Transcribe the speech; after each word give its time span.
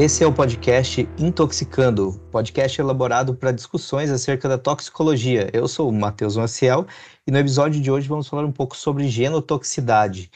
Esse 0.00 0.24
é 0.24 0.26
o 0.26 0.32
podcast 0.32 1.06
Intoxicando, 1.18 2.18
podcast 2.32 2.80
elaborado 2.80 3.34
para 3.34 3.52
discussões 3.52 4.10
acerca 4.10 4.48
da 4.48 4.56
toxicologia. 4.56 5.50
Eu 5.52 5.68
sou 5.68 5.90
o 5.90 5.92
Matheus 5.92 6.38
Maciel 6.38 6.86
e 7.26 7.30
no 7.30 7.36
episódio 7.36 7.78
de 7.82 7.90
hoje 7.90 8.08
vamos 8.08 8.26
falar 8.26 8.46
um 8.46 8.50
pouco 8.50 8.74
sobre 8.74 9.06
genotoxicidade. 9.10 10.30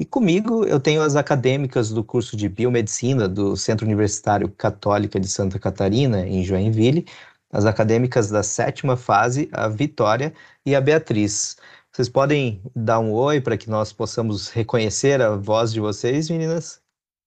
E 0.00 0.04
comigo 0.06 0.64
eu 0.64 0.80
tenho 0.80 1.02
as 1.02 1.14
acadêmicas 1.14 1.90
do 1.90 2.02
curso 2.02 2.38
de 2.38 2.48
Biomedicina 2.48 3.28
do 3.28 3.54
Centro 3.54 3.84
Universitário 3.84 4.48
Católica 4.48 5.20
de 5.20 5.28
Santa 5.28 5.58
Catarina, 5.58 6.26
em 6.26 6.42
Joinville, 6.42 7.04
as 7.52 7.66
acadêmicas 7.66 8.30
da 8.30 8.42
sétima 8.42 8.96
fase, 8.96 9.46
a 9.52 9.68
Vitória 9.68 10.32
e 10.64 10.74
a 10.74 10.80
Beatriz. 10.80 11.58
Vocês 11.92 12.08
podem 12.08 12.62
dar 12.74 13.00
um 13.00 13.12
oi 13.12 13.42
para 13.42 13.58
que 13.58 13.68
nós 13.68 13.92
possamos 13.92 14.48
reconhecer 14.48 15.20
a 15.20 15.36
voz 15.36 15.70
de 15.70 15.80
vocês, 15.80 16.30
meninas? 16.30 16.80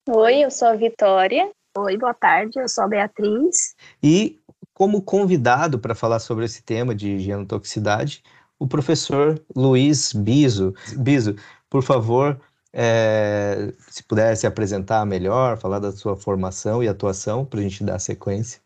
Oi, 0.09 0.43
eu 0.43 0.49
sou 0.49 0.69
a 0.69 0.75
Vitória. 0.75 1.51
Oi, 1.77 1.97
boa 1.97 2.13
tarde, 2.13 2.59
eu 2.59 2.67
sou 2.67 2.83
a 2.83 2.87
Beatriz. 2.87 3.75
E 4.01 4.39
como 4.73 5.01
convidado 5.01 5.79
para 5.79 5.95
falar 5.95 6.19
sobre 6.19 6.45
esse 6.45 6.63
tema 6.63 6.93
de 6.93 7.19
genotoxicidade, 7.19 8.23
o 8.57 8.67
professor 8.67 9.41
Luiz 9.55 10.13
Biso. 10.13 10.73
Biso, 10.97 11.35
por 11.69 11.83
favor, 11.83 12.39
é, 12.73 13.73
se 13.87 14.03
puder 14.03 14.35
se 14.35 14.47
apresentar 14.47 15.05
melhor, 15.05 15.57
falar 15.57 15.79
da 15.79 15.91
sua 15.91 16.15
formação 16.15 16.83
e 16.83 16.87
atuação 16.87 17.45
para 17.45 17.59
a 17.59 17.63
gente 17.63 17.83
dar 17.83 17.99
sequência. 17.99 18.61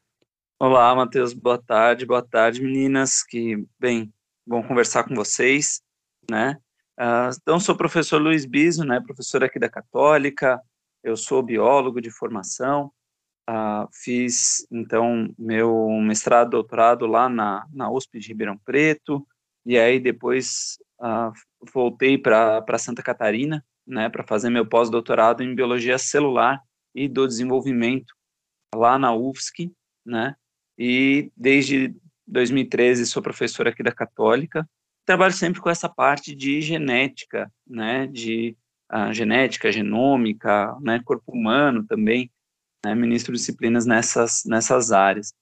Olá, 0.59 0.95
Matheus, 0.95 1.33
boa 1.33 1.61
tarde, 1.61 2.05
boa 2.05 2.21
tarde, 2.21 2.61
meninas, 2.61 3.21
que, 3.21 3.65
bem, 3.79 4.13
bom 4.47 4.63
conversar 4.63 5.03
com 5.03 5.13
vocês 5.13 5.81
né? 6.29 6.57
Uh, 6.99 7.35
então, 7.41 7.59
sou 7.59 7.75
o 7.75 7.77
professor 7.77 8.21
Luiz 8.21 8.45
Biso, 8.45 8.83
né, 8.83 9.01
professor 9.01 9.43
aqui 9.43 9.59
da 9.59 9.69
Católica, 9.69 10.61
eu 11.03 11.17
sou 11.17 11.43
biólogo 11.43 11.99
de 11.99 12.09
formação, 12.09 12.91
uh, 13.49 13.87
fiz, 13.91 14.65
então, 14.71 15.33
meu 15.37 15.89
mestrado, 16.01 16.51
doutorado 16.51 17.05
lá 17.05 17.27
na, 17.27 17.67
na 17.71 17.91
USP 17.91 18.19
de 18.19 18.29
Ribeirão 18.29 18.57
Preto, 18.57 19.25
e 19.65 19.77
aí 19.77 19.99
depois 19.99 20.77
uh, 20.99 21.31
voltei 21.73 22.17
para 22.17 22.77
Santa 22.77 23.03
Catarina, 23.03 23.63
né, 23.85 24.09
para 24.09 24.23
fazer 24.23 24.49
meu 24.49 24.65
pós-doutorado 24.65 25.43
em 25.43 25.53
Biologia 25.53 25.97
Celular 25.97 26.61
e 26.95 27.07
do 27.07 27.27
Desenvolvimento, 27.27 28.13
lá 28.73 28.97
na 28.97 29.13
UFSC, 29.13 29.71
né, 30.05 30.35
e 30.77 31.31
desde 31.35 31.93
2013 32.25 33.05
sou 33.05 33.21
professor 33.21 33.67
aqui 33.67 33.83
da 33.83 33.91
Católica, 33.91 34.67
trabalho 35.05 35.33
sempre 35.33 35.59
com 35.59 35.69
essa 35.69 35.89
parte 35.89 36.33
de 36.33 36.61
genética, 36.61 37.51
né, 37.67 38.07
de 38.07 38.55
genética, 39.11 39.71
genômica, 39.71 40.77
né, 40.81 41.01
corpo 41.03 41.31
humano 41.31 41.85
também, 41.85 42.31
né, 42.85 42.93
ministro 42.93 43.33
disciplinas 43.33 43.85
nessas, 43.85 44.43
nessas 44.45 44.91
áreas. 44.91 45.33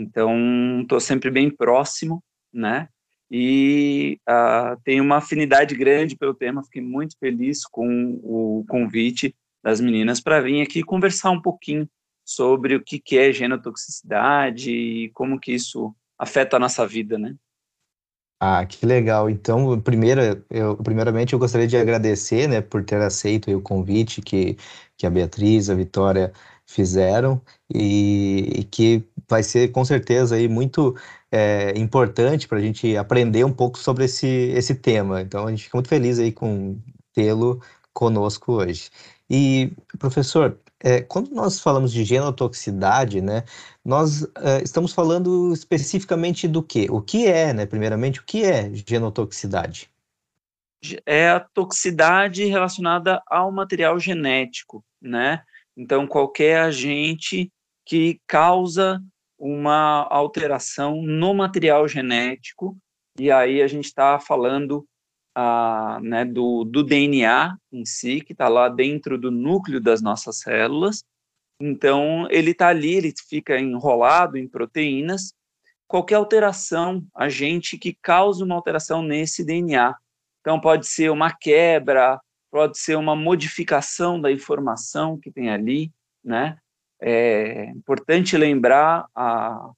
Então, 0.00 0.80
estou 0.82 1.00
sempre 1.00 1.30
bem 1.30 1.50
próximo, 1.50 2.22
né, 2.52 2.88
e 3.30 4.18
uh, 4.28 4.80
tenho 4.84 5.04
uma 5.04 5.16
afinidade 5.16 5.74
grande 5.74 6.16
pelo 6.16 6.34
tema, 6.34 6.64
fiquei 6.64 6.80
muito 6.80 7.16
feliz 7.18 7.66
com 7.66 8.18
o 8.22 8.64
convite 8.68 9.34
das 9.62 9.80
meninas 9.80 10.20
para 10.20 10.40
vir 10.40 10.62
aqui 10.62 10.82
conversar 10.82 11.30
um 11.30 11.42
pouquinho 11.42 11.88
sobre 12.24 12.74
o 12.74 12.82
que, 12.82 12.98
que 12.98 13.18
é 13.18 13.32
genotoxicidade 13.32 14.70
e 14.70 15.10
como 15.10 15.38
que 15.38 15.52
isso 15.52 15.94
afeta 16.18 16.56
a 16.56 16.60
nossa 16.60 16.86
vida, 16.86 17.18
né? 17.18 17.34
Ah, 18.40 18.64
que 18.64 18.86
legal. 18.86 19.28
Então, 19.28 19.80
primeiro, 19.80 20.20
eu, 20.48 20.76
primeiramente, 20.76 21.32
eu 21.32 21.38
gostaria 21.40 21.66
de 21.66 21.76
agradecer, 21.76 22.46
né, 22.48 22.60
por 22.60 22.84
ter 22.84 23.00
aceito 23.00 23.50
o 23.50 23.60
convite 23.60 24.22
que, 24.22 24.56
que 24.96 25.04
a 25.06 25.10
Beatriz, 25.10 25.68
a 25.68 25.74
Vitória 25.74 26.32
fizeram 26.64 27.40
e, 27.72 28.60
e 28.60 28.64
que 28.64 29.02
vai 29.28 29.42
ser, 29.42 29.72
com 29.72 29.84
certeza, 29.84 30.36
aí, 30.36 30.46
muito 30.48 30.94
é, 31.32 31.76
importante 31.76 32.46
para 32.46 32.58
a 32.58 32.60
gente 32.60 32.96
aprender 32.96 33.44
um 33.44 33.52
pouco 33.52 33.76
sobre 33.78 34.04
esse, 34.04 34.26
esse 34.26 34.74
tema. 34.74 35.20
Então, 35.20 35.46
a 35.46 35.50
gente 35.50 35.64
fica 35.64 35.76
muito 35.76 35.88
feliz 35.88 36.18
aí 36.20 36.30
com 36.30 36.78
tê-lo 37.12 37.60
conosco 37.92 38.52
hoje. 38.52 38.88
E, 39.28 39.72
professor, 39.98 40.56
é, 40.82 41.02
quando 41.02 41.30
nós 41.30 41.58
falamos 41.58 41.92
de 41.92 42.04
genotoxicidade, 42.04 43.20
né, 43.20 43.44
nós 43.84 44.22
é, 44.36 44.62
estamos 44.62 44.92
falando 44.92 45.52
especificamente 45.52 46.46
do 46.46 46.62
quê? 46.62 46.86
O 46.90 47.00
que 47.00 47.26
é, 47.26 47.52
né, 47.52 47.66
primeiramente, 47.66 48.20
o 48.20 48.24
que 48.24 48.44
é 48.44 48.70
genotoxicidade? 48.72 49.90
É 51.04 51.30
a 51.30 51.40
toxicidade 51.40 52.44
relacionada 52.44 53.20
ao 53.26 53.50
material 53.50 53.98
genético, 53.98 54.84
né? 55.02 55.42
Então, 55.76 56.06
qualquer 56.06 56.60
agente 56.60 57.50
que 57.84 58.20
causa 58.26 59.02
uma 59.36 60.06
alteração 60.08 61.02
no 61.02 61.34
material 61.34 61.88
genético, 61.88 62.76
e 63.18 63.30
aí 63.30 63.60
a 63.60 63.66
gente 63.66 63.86
está 63.86 64.20
falando 64.20 64.86
né, 66.02 66.24
do, 66.24 66.64
do 66.64 66.82
DNA 66.82 67.56
em 67.72 67.84
si, 67.84 68.20
que 68.20 68.32
está 68.32 68.48
lá 68.48 68.68
dentro 68.68 69.18
do 69.18 69.30
núcleo 69.30 69.80
das 69.80 70.02
nossas 70.02 70.38
células. 70.40 71.04
Então, 71.60 72.26
ele 72.30 72.52
está 72.52 72.68
ali, 72.68 72.94
ele 72.94 73.12
fica 73.28 73.58
enrolado 73.58 74.36
em 74.36 74.48
proteínas. 74.48 75.32
Qualquer 75.86 76.16
alteração, 76.16 77.04
agente 77.14 77.78
que 77.78 77.96
cause 78.02 78.42
uma 78.42 78.54
alteração 78.54 79.02
nesse 79.02 79.44
DNA. 79.44 79.94
Então, 80.40 80.60
pode 80.60 80.86
ser 80.86 81.10
uma 81.10 81.32
quebra, 81.32 82.20
pode 82.50 82.78
ser 82.78 82.96
uma 82.96 83.16
modificação 83.16 84.20
da 84.20 84.30
informação 84.30 85.18
que 85.18 85.30
tem 85.30 85.50
ali, 85.50 85.92
né? 86.22 86.58
É 87.00 87.66
importante 87.70 88.36
lembrar 88.36 89.06
a, 89.14 89.70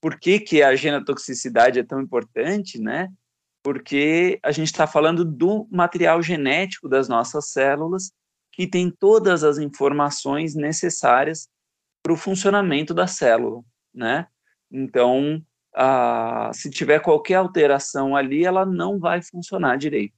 por 0.00 0.18
que, 0.18 0.38
que 0.38 0.62
a 0.62 0.76
genotoxicidade 0.76 1.78
é 1.78 1.82
tão 1.82 2.00
importante, 2.00 2.78
né? 2.78 3.10
Porque 3.64 4.38
a 4.42 4.52
gente 4.52 4.66
está 4.66 4.86
falando 4.86 5.24
do 5.24 5.66
material 5.70 6.22
genético 6.22 6.86
das 6.86 7.08
nossas 7.08 7.48
células, 7.48 8.12
que 8.52 8.66
tem 8.66 8.90
todas 8.90 9.42
as 9.42 9.56
informações 9.56 10.54
necessárias 10.54 11.48
para 12.02 12.12
o 12.12 12.16
funcionamento 12.16 12.92
da 12.92 13.06
célula, 13.06 13.62
né? 13.92 14.26
Então, 14.70 15.42
a, 15.74 16.50
se 16.52 16.68
tiver 16.70 17.00
qualquer 17.00 17.36
alteração 17.36 18.14
ali, 18.14 18.44
ela 18.44 18.66
não 18.66 18.98
vai 19.00 19.22
funcionar 19.22 19.78
direito. 19.78 20.14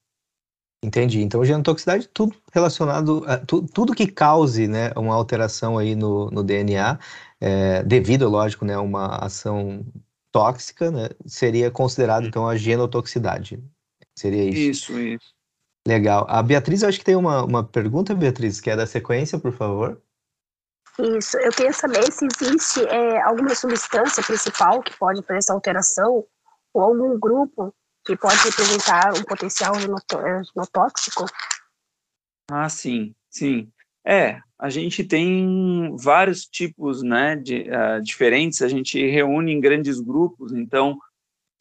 Entendi. 0.85 1.23
Então, 1.23 1.45
genotoxicidade, 1.45 2.09
tudo 2.09 2.37
relacionado, 2.53 3.25
a, 3.27 3.39
tu, 3.39 3.63
tudo 3.63 3.95
que 3.95 4.07
cause, 4.07 4.67
né, 4.67 4.91
uma 4.97 5.15
alteração 5.15 5.79
aí 5.79 5.95
no, 5.95 6.31
no 6.31 6.43
DNA, 6.43 6.99
é, 7.41 7.83
devido, 7.85 8.29
lógico, 8.29 8.65
né, 8.65 8.75
a 8.75 8.81
uma 8.81 9.17
ação 9.17 9.85
tóxica, 10.37 10.91
né, 10.91 11.09
seria 11.25 11.71
considerado 11.71 12.25
uhum. 12.25 12.29
então 12.29 12.49
a 12.49 12.57
genotoxicidade. 12.57 13.63
Seria 14.15 14.45
isso. 14.45 14.93
Isso, 14.93 14.99
isso. 14.99 15.35
Legal. 15.89 16.27
A 16.29 16.43
Beatriz, 16.43 16.83
eu 16.83 16.89
acho 16.91 16.99
que 16.99 17.05
tem 17.05 17.17
uma, 17.17 17.43
uma 17.43 17.65
pergunta, 17.65 18.15
Beatriz, 18.15 18.61
que 18.61 18.69
é 18.69 18.77
da 18.77 18.87
sequência, 18.87 19.39
por 19.39 19.53
favor. 19.53 20.03
Isso, 20.99 21.39
eu 21.39 21.51
queria 21.53 21.73
saber 21.73 22.11
se 22.13 22.27
existe 22.27 22.85
é, 22.87 23.23
alguma 23.23 23.55
substância 23.55 24.23
principal 24.23 24.83
que 24.83 24.97
pode 24.99 25.23
fazer 25.23 25.39
essa 25.39 25.53
alteração, 25.55 26.25
ou 26.75 26.83
algum 26.83 27.19
grupo 27.19 27.75
que 28.05 28.17
pode 28.17 28.37
representar 28.37 29.15
um 29.15 29.23
potencial 29.23 29.75
genotóxico? 29.79 31.25
Ah, 32.51 32.69
sim, 32.69 33.15
sim. 33.31 33.71
É, 34.05 34.41
a 34.59 34.71
gente 34.71 35.05
tem 35.05 35.95
vários 35.97 36.47
tipos, 36.47 37.03
né, 37.03 37.37
de, 37.37 37.67
uh, 37.69 38.03
diferentes, 38.03 38.63
a 38.63 38.69
gente 38.69 38.99
reúne 39.07 39.53
em 39.53 39.61
grandes 39.61 40.01
grupos, 40.01 40.53
então 40.53 40.99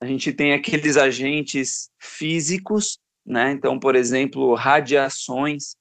a 0.01 0.05
gente 0.05 0.31
tem 0.31 0.53
aqueles 0.53 0.97
agentes 0.97 1.89
físicos, 1.99 2.97
né, 3.25 3.51
então, 3.51 3.79
por 3.79 3.95
exemplo, 3.95 4.53
radiações, 4.53 5.75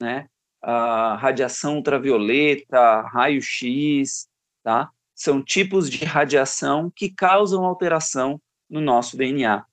né, 0.00 0.26
a 0.62 1.16
radiação 1.16 1.76
ultravioleta, 1.76 3.02
raio-x, 3.02 4.28
tá, 4.62 4.90
são 5.14 5.42
tipos 5.42 5.88
de 5.88 6.04
radiação 6.04 6.92
que 6.94 7.10
causam 7.10 7.64
alteração 7.64 8.40
no 8.68 8.80
nosso 8.80 9.16
DNA. 9.16 9.64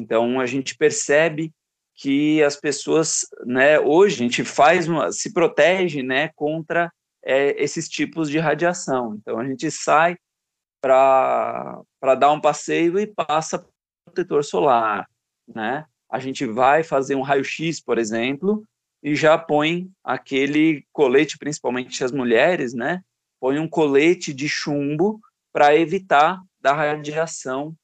Então, 0.00 0.40
a 0.40 0.46
gente 0.46 0.76
percebe 0.76 1.52
que 1.98 2.40
as 2.44 2.54
pessoas, 2.54 3.26
né, 3.44 3.80
hoje 3.80 4.14
a 4.14 4.18
gente 4.18 4.44
faz 4.44 4.88
uma, 4.88 5.10
se 5.10 5.32
protege, 5.32 6.00
né, 6.00 6.28
contra 6.36 6.92
é, 7.24 7.60
esses 7.60 7.88
tipos 7.88 8.30
de 8.30 8.38
radiação. 8.38 9.16
Então 9.16 9.36
a 9.36 9.44
gente 9.44 9.68
sai 9.68 10.16
para 10.80 11.82
dar 12.16 12.30
um 12.30 12.40
passeio 12.40 13.00
e 13.00 13.06
passa 13.06 13.66
protetor 14.04 14.44
solar, 14.44 15.08
né? 15.52 15.84
A 16.08 16.20
gente 16.20 16.46
vai 16.46 16.84
fazer 16.84 17.16
um 17.16 17.22
raio-x, 17.22 17.80
por 17.80 17.98
exemplo, 17.98 18.64
e 19.02 19.16
já 19.16 19.36
põe 19.36 19.90
aquele 20.04 20.86
colete, 20.92 21.36
principalmente 21.36 22.02
as 22.04 22.12
mulheres, 22.12 22.74
né? 22.74 23.02
Põe 23.40 23.58
um 23.58 23.68
colete 23.68 24.32
de 24.32 24.48
chumbo 24.48 25.20
para 25.52 25.76
evitar 25.76 26.40
da 26.60 26.72
radiação 26.72 27.74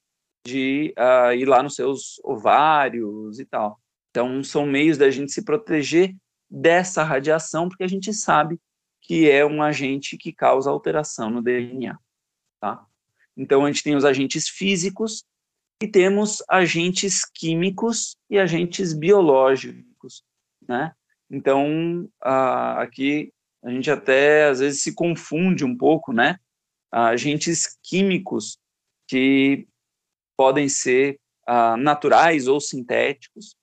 de 0.46 0.94
uh, 0.96 1.32
ir 1.34 1.46
lá 1.46 1.62
nos 1.62 1.75
seus 1.75 2.20
ovários 2.22 3.40
e 3.40 3.44
tal. 3.44 3.78
Então, 4.14 4.44
são 4.44 4.64
meios 4.64 4.96
da 4.96 5.11
gente 5.11 5.32
se 5.32 5.44
proteger 5.44 6.14
dessa 6.49 7.02
radiação, 7.02 7.69
porque 7.69 7.82
a 7.82 7.88
gente 7.88 8.14
sabe 8.14 8.61
que 9.00 9.28
é 9.28 9.44
um 9.44 9.61
agente 9.61 10.16
que 10.16 10.32
causa 10.32 10.70
alteração 10.70 11.28
no 11.28 11.43
DNA, 11.43 11.99
tá? 12.61 12.87
Então, 13.37 13.64
a 13.64 13.72
gente 13.72 13.82
tem 13.82 13.96
os 13.96 14.05
agentes 14.05 14.49
físicos 14.49 15.25
e 15.82 15.88
temos 15.88 16.40
agentes 16.49 17.25
químicos 17.25 18.16
e 18.31 18.38
agentes 18.38 18.93
biológicos, 18.93 20.22
né? 20.69 20.94
Então, 21.28 22.08
a, 22.22 22.82
aqui 22.82 23.32
a 23.64 23.70
gente 23.70 23.90
até 23.90 24.44
às 24.44 24.60
vezes 24.60 24.81
se 24.81 24.94
confunde 24.94 25.64
um 25.64 25.76
pouco, 25.76 26.12
né? 26.12 26.38
Agentes 26.93 27.76
químicos 27.82 28.58
que 29.08 29.67
podem 30.37 30.69
ser 30.69 31.19
uh, 31.49 31.76
naturais 31.76 32.46
ou 32.46 32.60
sintéticos, 32.60 33.56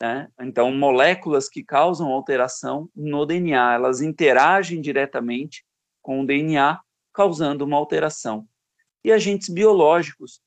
né? 0.00 0.28
Então, 0.40 0.72
moléculas 0.72 1.48
que 1.48 1.64
causam 1.64 2.08
alteração 2.08 2.88
no 2.94 3.24
DNA, 3.24 3.74
elas 3.74 4.00
interagem 4.00 4.80
diretamente 4.80 5.64
com 6.02 6.20
o 6.20 6.26
DNA, 6.26 6.80
causando 7.12 7.64
uma 7.64 7.76
alteração. 7.76 8.46
E 9.02 9.10
agentes 9.10 9.48
biológicos, 9.48 10.40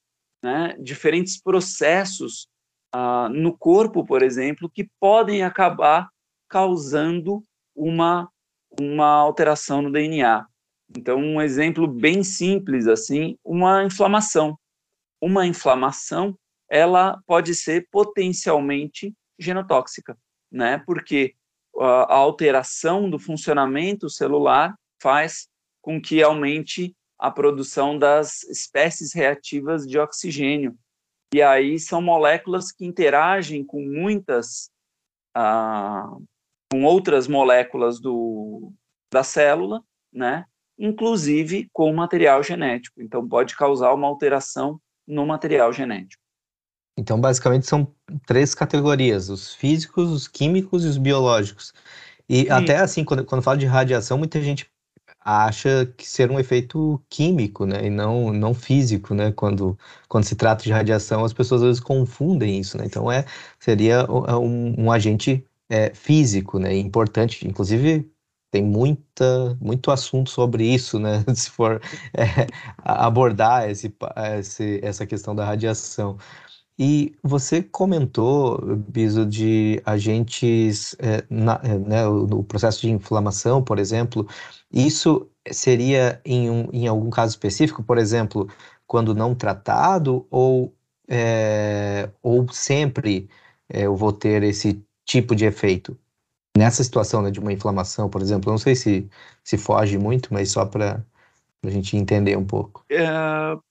né? 0.43 0.75
diferentes 0.79 1.41
processos 1.41 2.47
uh, 2.95 3.29
no 3.29 3.57
corpo, 3.57 4.05
por 4.05 4.21
exemplo, 4.21 4.69
que 4.69 4.89
podem 4.99 5.43
acabar 5.43 6.09
causando 6.47 7.43
uma, 7.75 8.29
uma 8.79 9.07
alteração 9.07 9.81
no 9.81 9.91
DNA. 9.91 10.45
Então, 10.95 11.19
um 11.19 11.41
exemplo 11.41 11.87
bem 11.87 12.23
simples, 12.23 12.87
assim, 12.87 13.37
uma 13.43 13.83
inflamação. 13.83 14.57
Uma 15.21 15.45
inflamação, 15.45 16.37
ela 16.69 17.21
pode 17.27 17.53
ser 17.53 17.87
potencialmente 17.91 19.13
genotóxica, 19.39 20.17
né? 20.51 20.81
Porque 20.85 21.35
a 21.77 22.15
alteração 22.15 23.09
do 23.09 23.17
funcionamento 23.17 24.09
celular 24.09 24.75
faz 25.01 25.47
com 25.81 26.01
que 26.01 26.21
aumente 26.21 26.95
a 27.17 27.31
produção 27.31 27.97
das 27.97 28.43
espécies 28.43 29.13
reativas 29.13 29.85
de 29.85 29.97
oxigênio. 29.97 30.77
E 31.33 31.41
aí 31.41 31.79
são 31.79 32.01
moléculas 32.01 32.71
que 32.71 32.85
interagem 32.85 33.63
com 33.63 33.81
muitas 33.81 34.69
ah, 35.35 36.09
com 36.71 36.83
outras 36.83 37.27
moléculas 37.27 37.99
do, 37.99 38.73
da 39.11 39.23
célula, 39.23 39.83
né? 40.11 40.45
inclusive 40.79 41.69
com 41.73 41.91
material 41.93 42.41
genético. 42.41 43.01
Então, 43.01 43.27
pode 43.27 43.55
causar 43.55 43.93
uma 43.93 44.07
alteração 44.07 44.79
no 45.05 45.25
material 45.25 45.73
genético. 45.73 46.23
Então, 46.99 47.19
basicamente, 47.19 47.67
são 47.67 47.87
três 48.25 48.53
categorias: 48.53 49.29
os 49.29 49.53
físicos, 49.53 50.11
os 50.11 50.27
químicos 50.27 50.85
e 50.85 50.87
os 50.87 50.97
biológicos. 50.97 51.73
E 52.27 52.43
Sim. 52.43 52.49
até 52.49 52.77
assim, 52.77 53.03
quando, 53.03 53.25
quando 53.25 53.41
fala 53.41 53.57
de 53.57 53.65
radiação, 53.65 54.17
muita 54.17 54.41
gente 54.41 54.69
acha 55.21 55.85
que 55.97 56.07
ser 56.07 56.31
um 56.31 56.39
efeito 56.39 57.01
químico, 57.09 57.65
né, 57.65 57.85
e 57.85 57.89
não, 57.89 58.31
não 58.31 58.53
físico, 58.53 59.13
né, 59.13 59.31
quando, 59.33 59.77
quando 60.07 60.23
se 60.23 60.35
trata 60.35 60.63
de 60.63 60.71
radiação, 60.71 61.25
as 61.25 61.33
pessoas 61.33 61.61
às 61.61 61.67
vezes 61.67 61.81
confundem 61.81 62.57
isso, 62.59 62.77
né, 62.77 62.85
então 62.85 63.11
é, 63.11 63.25
seria 63.59 64.09
um, 64.09 64.85
um 64.85 64.91
agente 64.91 65.45
é, 65.69 65.93
físico, 65.93 66.57
né? 66.59 66.75
Importante, 66.75 67.47
inclusive 67.47 68.09
tem 68.51 68.63
muita, 68.63 69.55
muito 69.61 69.91
assunto 69.91 70.29
sobre 70.31 70.65
isso, 70.65 70.99
né? 70.99 71.23
Se 71.35 71.49
for 71.51 71.79
é, 72.13 72.47
abordar 72.79 73.69
esse, 73.69 73.93
esse, 74.39 74.79
essa 74.83 75.05
questão 75.05 75.35
da 75.35 75.45
radiação. 75.45 76.17
E 76.81 77.13
você 77.21 77.61
comentou, 77.61 78.57
Biso, 78.87 79.25
de 79.25 79.81
agentes, 79.85 80.95
é, 80.99 81.25
na, 81.29 81.59
é, 81.61 81.77
né, 81.77 82.05
no 82.05 82.41
processo 82.41 82.79
de 82.79 82.89
inflamação, 82.89 83.61
por 83.61 83.77
exemplo, 83.77 84.25
isso 84.71 85.29
seria 85.51 86.21
em, 86.23 86.49
um, 86.49 86.69
em 86.71 86.87
algum 86.87 87.09
caso 87.09 87.31
específico, 87.31 87.83
por 87.83 87.97
exemplo, 87.97 88.47
quando 88.87 89.13
não 89.13 89.35
tratado, 89.35 90.25
ou, 90.31 90.73
é, 91.09 92.09
ou 92.23 92.47
sempre 92.47 93.29
eu 93.69 93.93
vou 93.93 94.13
ter 94.13 94.41
esse 94.43 94.81
tipo 95.03 95.35
de 95.35 95.43
efeito. 95.43 95.99
Nessa 96.57 96.81
situação 96.81 97.21
né, 97.21 97.29
de 97.29 97.41
uma 97.41 97.51
inflamação, 97.51 98.09
por 98.09 98.21
exemplo, 98.21 98.49
eu 98.49 98.53
não 98.53 98.57
sei 98.57 98.73
se, 98.73 99.05
se 99.43 99.57
foge 99.57 99.97
muito, 99.97 100.33
mas 100.33 100.49
só 100.51 100.65
para 100.65 101.03
a 101.61 101.69
gente 101.69 101.97
entender 101.97 102.37
um 102.37 102.45
pouco. 102.45 102.85
É, 102.89 103.05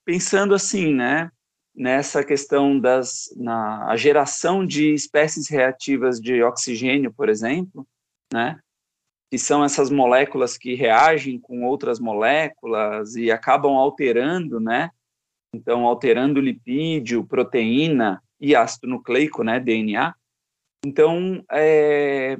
pensando 0.05 0.53
assim, 0.53 0.93
né, 0.93 1.31
nessa 1.79 2.25
questão 2.25 2.77
das 2.77 3.33
na 3.37 3.89
a 3.89 3.95
geração 3.95 4.65
de 4.65 4.93
espécies 4.93 5.47
reativas 5.49 6.19
de 6.19 6.43
oxigênio, 6.43 7.13
por 7.13 7.29
exemplo, 7.29 7.87
né, 8.33 8.59
que 9.31 9.37
são 9.37 9.63
essas 9.63 9.89
moléculas 9.89 10.57
que 10.57 10.75
reagem 10.75 11.39
com 11.39 11.63
outras 11.63 11.97
moléculas 11.97 13.15
e 13.15 13.31
acabam 13.31 13.75
alterando, 13.77 14.59
né, 14.59 14.91
então 15.55 15.85
alterando 15.85 16.41
lipídio, 16.41 17.25
proteína 17.25 18.21
e 18.41 18.53
ácido 18.53 18.87
nucleico, 18.87 19.41
né, 19.41 19.57
DNA. 19.57 20.13
Então, 20.85 21.43
é, 21.49 22.37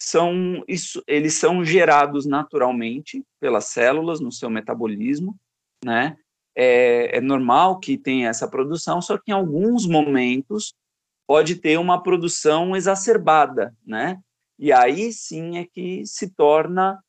são 0.00 0.64
isso, 0.68 1.02
eles 1.08 1.34
são 1.34 1.64
gerados 1.64 2.24
naturalmente 2.24 3.24
pelas 3.40 3.66
células 3.66 4.20
no 4.20 4.30
seu 4.30 4.48
metabolismo, 4.48 5.36
né? 5.84 6.16
É, 6.56 7.18
é, 7.18 7.20
normal 7.20 7.78
que 7.78 7.96
tenha 7.96 8.28
essa 8.28 8.48
produção, 8.48 9.00
só 9.00 9.16
que 9.16 9.30
em 9.30 9.34
alguns 9.34 9.86
momentos 9.86 10.74
pode 11.26 11.54
ter 11.54 11.78
uma 11.78 12.02
produção 12.02 12.74
exacerbada, 12.74 13.74
né? 13.86 14.18
E 14.58 14.72
aí 14.72 15.12
sim 15.12 15.58
é 15.58 15.64
que 15.64 16.04
se 16.04 16.28
torna, 16.34 17.02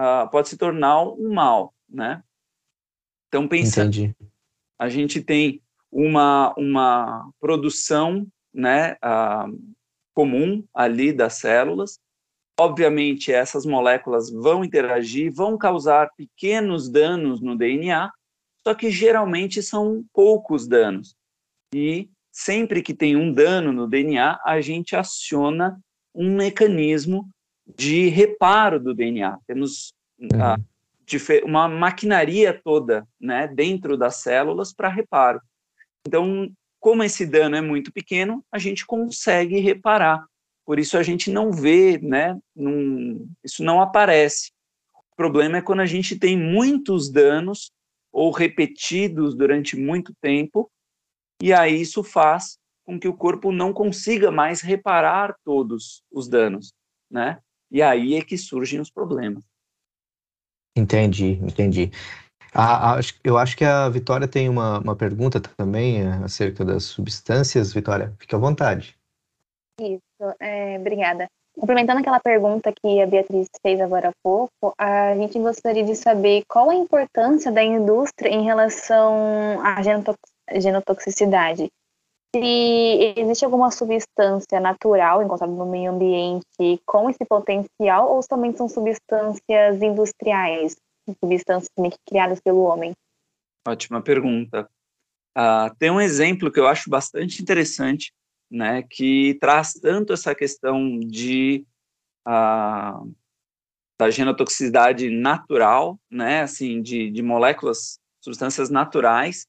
uh, 0.00 0.28
pode 0.30 0.48
se 0.48 0.56
tornar 0.56 1.02
um 1.02 1.34
mal, 1.34 1.74
né? 1.88 2.22
Então, 3.28 3.46
pensando, 3.46 3.94
Entendi. 3.94 4.16
a 4.78 4.88
gente 4.88 5.20
tem 5.22 5.62
uma, 5.92 6.54
uma 6.56 7.30
produção, 7.38 8.26
né, 8.52 8.94
uh, 8.94 9.74
comum 10.14 10.64
ali 10.74 11.12
das 11.12 11.34
células. 11.34 12.00
Obviamente, 12.58 13.32
essas 13.32 13.64
moléculas 13.64 14.30
vão 14.30 14.64
interagir, 14.64 15.32
vão 15.32 15.56
causar 15.56 16.10
pequenos 16.16 16.88
danos 16.88 17.40
no 17.40 17.56
DNA, 17.56 18.10
só 18.68 18.74
que 18.74 18.90
geralmente 18.90 19.62
são 19.62 20.04
poucos 20.12 20.68
danos. 20.68 21.16
E 21.74 22.06
sempre 22.30 22.82
que 22.82 22.92
tem 22.92 23.16
um 23.16 23.32
dano 23.32 23.72
no 23.72 23.88
DNA, 23.88 24.38
a 24.44 24.60
gente 24.60 24.94
aciona 24.94 25.80
um 26.14 26.36
mecanismo 26.36 27.26
de 27.66 28.08
reparo 28.08 28.78
do 28.78 28.92
DNA. 28.92 29.38
Temos 29.46 29.94
uhum. 30.18 30.42
a, 30.42 30.58
uma 31.46 31.66
maquinaria 31.66 32.52
toda 32.62 33.08
né, 33.18 33.48
dentro 33.48 33.96
das 33.96 34.16
células 34.16 34.70
para 34.70 34.90
reparo. 34.90 35.40
Então, 36.06 36.52
como 36.78 37.02
esse 37.02 37.24
dano 37.24 37.56
é 37.56 37.62
muito 37.62 37.90
pequeno, 37.90 38.44
a 38.52 38.58
gente 38.58 38.84
consegue 38.84 39.60
reparar. 39.60 40.26
Por 40.66 40.78
isso 40.78 40.98
a 40.98 41.02
gente 41.02 41.30
não 41.30 41.50
vê, 41.50 41.96
né? 41.96 42.38
Num, 42.54 43.30
isso 43.42 43.64
não 43.64 43.80
aparece. 43.80 44.50
O 45.10 45.16
problema 45.16 45.56
é 45.56 45.62
quando 45.62 45.80
a 45.80 45.86
gente 45.86 46.18
tem 46.18 46.36
muitos 46.36 47.10
danos 47.10 47.72
ou 48.12 48.30
repetidos 48.30 49.34
durante 49.34 49.76
muito 49.76 50.12
tempo, 50.20 50.70
e 51.42 51.52
aí 51.52 51.80
isso 51.80 52.02
faz 52.02 52.58
com 52.84 52.98
que 52.98 53.06
o 53.06 53.16
corpo 53.16 53.52
não 53.52 53.72
consiga 53.72 54.30
mais 54.30 54.60
reparar 54.60 55.36
todos 55.44 56.02
os 56.10 56.28
danos, 56.28 56.72
né? 57.10 57.38
E 57.70 57.82
aí 57.82 58.14
é 58.14 58.22
que 58.22 58.38
surgem 58.38 58.80
os 58.80 58.90
problemas. 58.90 59.44
Entendi, 60.76 61.32
entendi. 61.42 61.90
Eu 63.22 63.36
acho 63.36 63.56
que 63.56 63.64
a 63.64 63.88
Vitória 63.88 64.26
tem 64.26 64.48
uma, 64.48 64.78
uma 64.78 64.96
pergunta 64.96 65.38
também 65.40 66.00
é, 66.00 66.08
acerca 66.24 66.64
das 66.64 66.84
substâncias. 66.84 67.72
Vitória, 67.72 68.14
fique 68.18 68.34
à 68.34 68.38
vontade. 68.38 68.96
Isso, 69.80 70.34
é, 70.40 70.78
obrigada. 70.78 71.28
Complementando 71.58 72.00
aquela 72.00 72.20
pergunta 72.20 72.72
que 72.72 73.00
a 73.00 73.06
Beatriz 73.06 73.48
fez 73.60 73.80
agora 73.80 74.10
há 74.10 74.12
pouco, 74.22 74.72
a 74.78 75.14
gente 75.16 75.38
gostaria 75.40 75.84
de 75.84 75.96
saber 75.96 76.44
qual 76.48 76.70
a 76.70 76.74
importância 76.74 77.50
da 77.50 77.62
indústria 77.62 78.30
em 78.30 78.44
relação 78.44 79.60
à 79.62 79.82
genotoxicidade. 80.60 81.68
Se 82.34 83.14
existe 83.16 83.44
alguma 83.44 83.70
substância 83.70 84.60
natural 84.60 85.22
encontrada 85.22 85.52
no 85.52 85.66
meio 85.66 85.90
ambiente 85.90 86.80
com 86.86 87.10
esse 87.10 87.24
potencial 87.24 88.14
ou 88.14 88.22
somente 88.22 88.58
são 88.58 88.68
substâncias 88.68 89.82
industriais? 89.82 90.76
substâncias 91.24 91.70
criadas 92.06 92.40
pelo 92.40 92.60
homem? 92.60 92.92
Ótima 93.66 94.02
pergunta. 94.02 94.68
Uh, 95.36 95.74
tem 95.78 95.90
um 95.90 96.00
exemplo 96.00 96.50
que 96.50 96.60
eu 96.60 96.66
acho 96.66 96.90
bastante 96.90 97.40
interessante, 97.40 98.12
né, 98.50 98.82
que 98.82 99.36
traz 99.40 99.74
tanto 99.74 100.12
essa 100.12 100.34
questão 100.34 100.98
de 100.98 101.66
uh, 102.26 103.14
da 103.98 104.10
genotoxicidade 104.10 105.10
natural, 105.10 105.98
né, 106.10 106.42
assim, 106.42 106.80
de, 106.80 107.10
de 107.10 107.22
moléculas, 107.22 107.98
substâncias 108.20 108.70
naturais, 108.70 109.46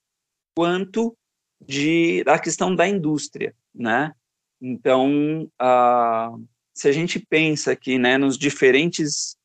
quanto 0.55 1.15
de 1.61 2.23
da 2.23 2.39
questão 2.39 2.73
da 2.73 2.87
indústria, 2.87 3.53
né? 3.73 4.13
Então, 4.61 5.43
uh, 5.61 6.47
se 6.73 6.87
a 6.87 6.91
gente 6.91 7.19
pensa 7.19 7.71
aqui, 7.71 7.97
né, 7.97 8.17
nos 8.17 8.37
diferentes 8.37 9.37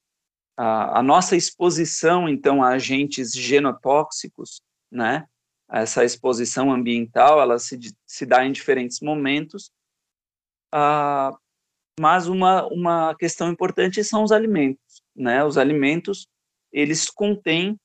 a, 0.56 1.00
a 1.00 1.02
nossa 1.02 1.36
exposição, 1.36 2.28
então, 2.28 2.62
a 2.62 2.70
agentes 2.70 3.32
genotóxicos, 3.32 4.62
né, 4.90 5.26
essa 5.74 6.04
exposição 6.04 6.70
ambiental, 6.72 7.40
ela 7.40 7.58
se, 7.58 7.78
se 8.06 8.24
dá 8.24 8.44
em 8.46 8.52
diferentes 8.52 9.00
momentos, 9.00 9.70
ah, 10.72 11.36
mas 11.98 12.28
uma, 12.28 12.66
uma 12.66 13.14
questão 13.16 13.50
importante 13.50 14.02
são 14.04 14.22
os 14.22 14.32
alimentos, 14.32 15.02
né, 15.14 15.44
os 15.44 15.58
alimentos, 15.58 16.28
eles 16.72 17.10
contêm, 17.10 17.78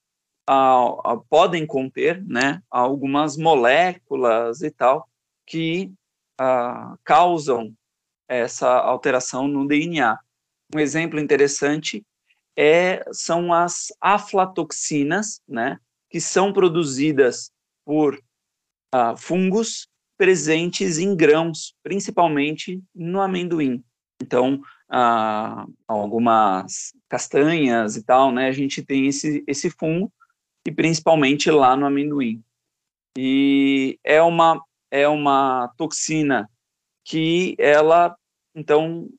ah, 0.47 1.17
podem 1.29 1.65
conter, 1.65 2.23
né, 2.25 2.61
algumas 2.69 3.37
moléculas 3.37 4.61
e 4.61 4.69
tal, 4.69 5.07
que 5.45 5.91
ah, 6.39 6.95
causam 7.03 7.73
essa 8.27 8.69
alteração 8.69 9.47
no 9.47 9.67
DNA. 9.67 10.19
Um 10.75 10.79
exemplo 10.79 11.19
interessante 11.19 12.05
é, 12.55 13.03
são 13.11 13.51
as 13.51 13.87
aflatoxinas, 13.99 15.41
né, 15.47 15.79
que 16.07 16.21
são 16.21 16.53
produzidas 16.53 17.51
por 17.89 18.13
uh, 18.93 19.17
fungos 19.17 19.87
presentes 20.15 20.99
em 20.99 21.15
grãos, 21.15 21.73
principalmente 21.81 22.79
no 22.93 23.19
amendoim. 23.19 23.83
Então, 24.21 24.61
uh, 24.91 25.73
algumas 25.87 26.93
castanhas 27.09 27.95
e 27.95 28.03
tal, 28.03 28.31
né, 28.31 28.47
a 28.47 28.51
gente 28.51 28.83
tem 28.83 29.07
esse, 29.07 29.43
esse 29.47 29.71
fungo, 29.71 30.13
e 30.67 30.71
principalmente 30.71 31.49
lá 31.49 31.75
no 31.75 31.87
amendoim. 31.87 32.43
E 33.17 33.97
é 34.03 34.21
uma, 34.21 34.63
é 34.91 35.07
uma 35.07 35.73
toxina 35.75 36.47
que 37.03 37.55
ela, 37.57 38.15
então, 38.53 39.09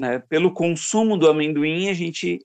né, 0.00 0.20
pelo 0.20 0.54
consumo 0.54 1.18
do 1.18 1.28
amendoim, 1.28 1.88
a 1.88 1.94
gente 1.94 2.38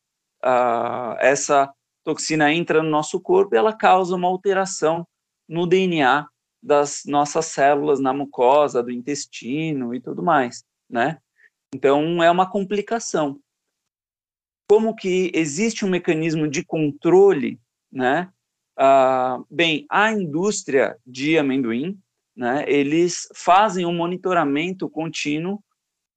uh, 0.43 1.15
essa 1.19 1.71
toxina 2.03 2.51
entra 2.51 2.81
no 2.81 2.89
nosso 2.89 3.21
corpo 3.21 3.53
e 3.53 3.57
ela 3.59 3.71
causa 3.71 4.15
uma 4.15 4.27
alteração 4.27 5.07
no 5.47 5.67
DNA 5.67 6.27
das 6.61 7.03
nossas 7.05 7.45
células 7.47 7.99
na 7.99 8.13
mucosa, 8.13 8.81
do 8.81 8.91
intestino 8.91 9.93
e 9.93 10.01
tudo 10.01 10.23
mais, 10.23 10.63
né? 10.89 11.19
Então, 11.73 12.23
é 12.23 12.31
uma 12.31 12.49
complicação. 12.49 13.39
Como 14.67 14.95
que 14.95 15.31
existe 15.33 15.85
um 15.85 15.89
mecanismo 15.89 16.47
de 16.47 16.63
controle, 16.65 17.59
né? 17.91 18.31
Ah, 18.77 19.39
bem, 19.49 19.85
a 19.89 20.11
indústria 20.11 20.97
de 21.05 21.37
amendoim, 21.37 21.97
né, 22.35 22.65
eles 22.67 23.29
fazem 23.33 23.85
um 23.85 23.93
monitoramento 23.93 24.89
contínuo 24.89 25.63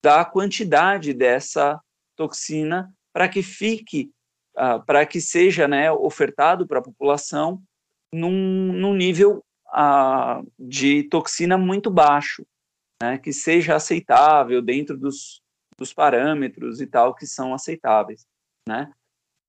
da 0.03 0.25
quantidade 0.25 1.15
dessa 1.15 1.81
toxina 2.17 2.93
para 3.13 3.29
que 3.29 3.43
fique 3.43 4.11
uh, 4.57 4.85
para 4.85 5.07
que 5.07 5.21
seja 5.21 5.69
né, 5.69 5.91
ofertado 5.93 6.67
para 6.67 6.81
a 6.81 6.83
população 6.83 7.63
num, 8.13 8.73
num 8.73 8.95
nível 8.95 9.45
uh, 9.69 10.47
de 10.59 11.05
toxina 11.05 11.59
muito 11.59 11.91
baixo, 11.91 12.47
né, 13.03 13.19
que 13.19 13.33
seja 13.33 13.77
aceitável 13.77 14.61
dentro 14.61 14.97
dos, 14.97 15.41
dos 15.77 15.93
parâmetros 15.93 16.81
e 16.81 16.87
tal 16.87 17.15
que 17.15 17.27
são 17.27 17.55
aceitáveis, 17.55 18.27
né? 18.69 18.93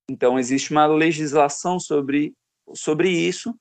Então 0.09 0.39
existe 0.39 0.71
uma 0.71 0.85
legislação 0.85 1.79
sobre 1.79 2.33
sobre 2.73 3.09
isso 3.09 3.55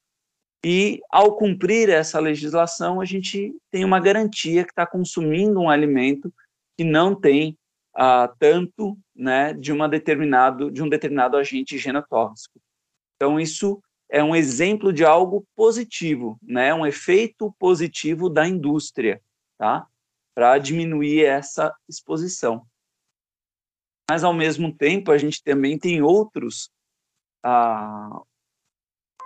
e 0.65 1.01
ao 1.11 1.37
cumprir 1.37 1.89
essa 1.89 2.19
legislação 2.19 3.01
a 3.01 3.05
gente 3.05 3.55
tem 3.71 3.85
uma 3.85 4.01
garantia 4.01 4.65
que 4.65 4.71
está 4.71 4.87
consumindo 4.87 5.61
um 5.61 5.71
alimento 5.71 6.33
que 6.77 6.85
não 6.85 7.15
tem 7.15 7.57
uh, 7.97 8.33
tanto 8.39 8.99
né, 9.15 9.53
de, 9.55 9.73
uma 9.73 9.89
determinado, 9.89 10.71
de 10.71 10.83
um 10.83 10.89
determinado 10.89 11.37
agente 11.37 11.79
genotóxico. 11.79 12.61
Então, 13.17 13.39
isso 13.41 13.83
é 14.11 14.23
um 14.23 14.35
exemplo 14.35 14.93
de 14.93 15.05
algo 15.05 15.47
positivo, 15.55 16.39
né, 16.43 16.73
um 16.73 16.87
efeito 16.87 17.55
positivo 17.59 18.29
da 18.29 18.47
indústria, 18.47 19.21
tá? 19.59 19.87
para 20.35 20.57
diminuir 20.59 21.25
essa 21.25 21.75
exposição. 21.89 22.65
Mas, 24.09 24.23
ao 24.23 24.33
mesmo 24.33 24.73
tempo, 24.73 25.11
a 25.11 25.19
gente 25.19 25.43
também 25.43 25.77
tem 25.77 26.01
outros, 26.01 26.71
ah, 27.43 28.23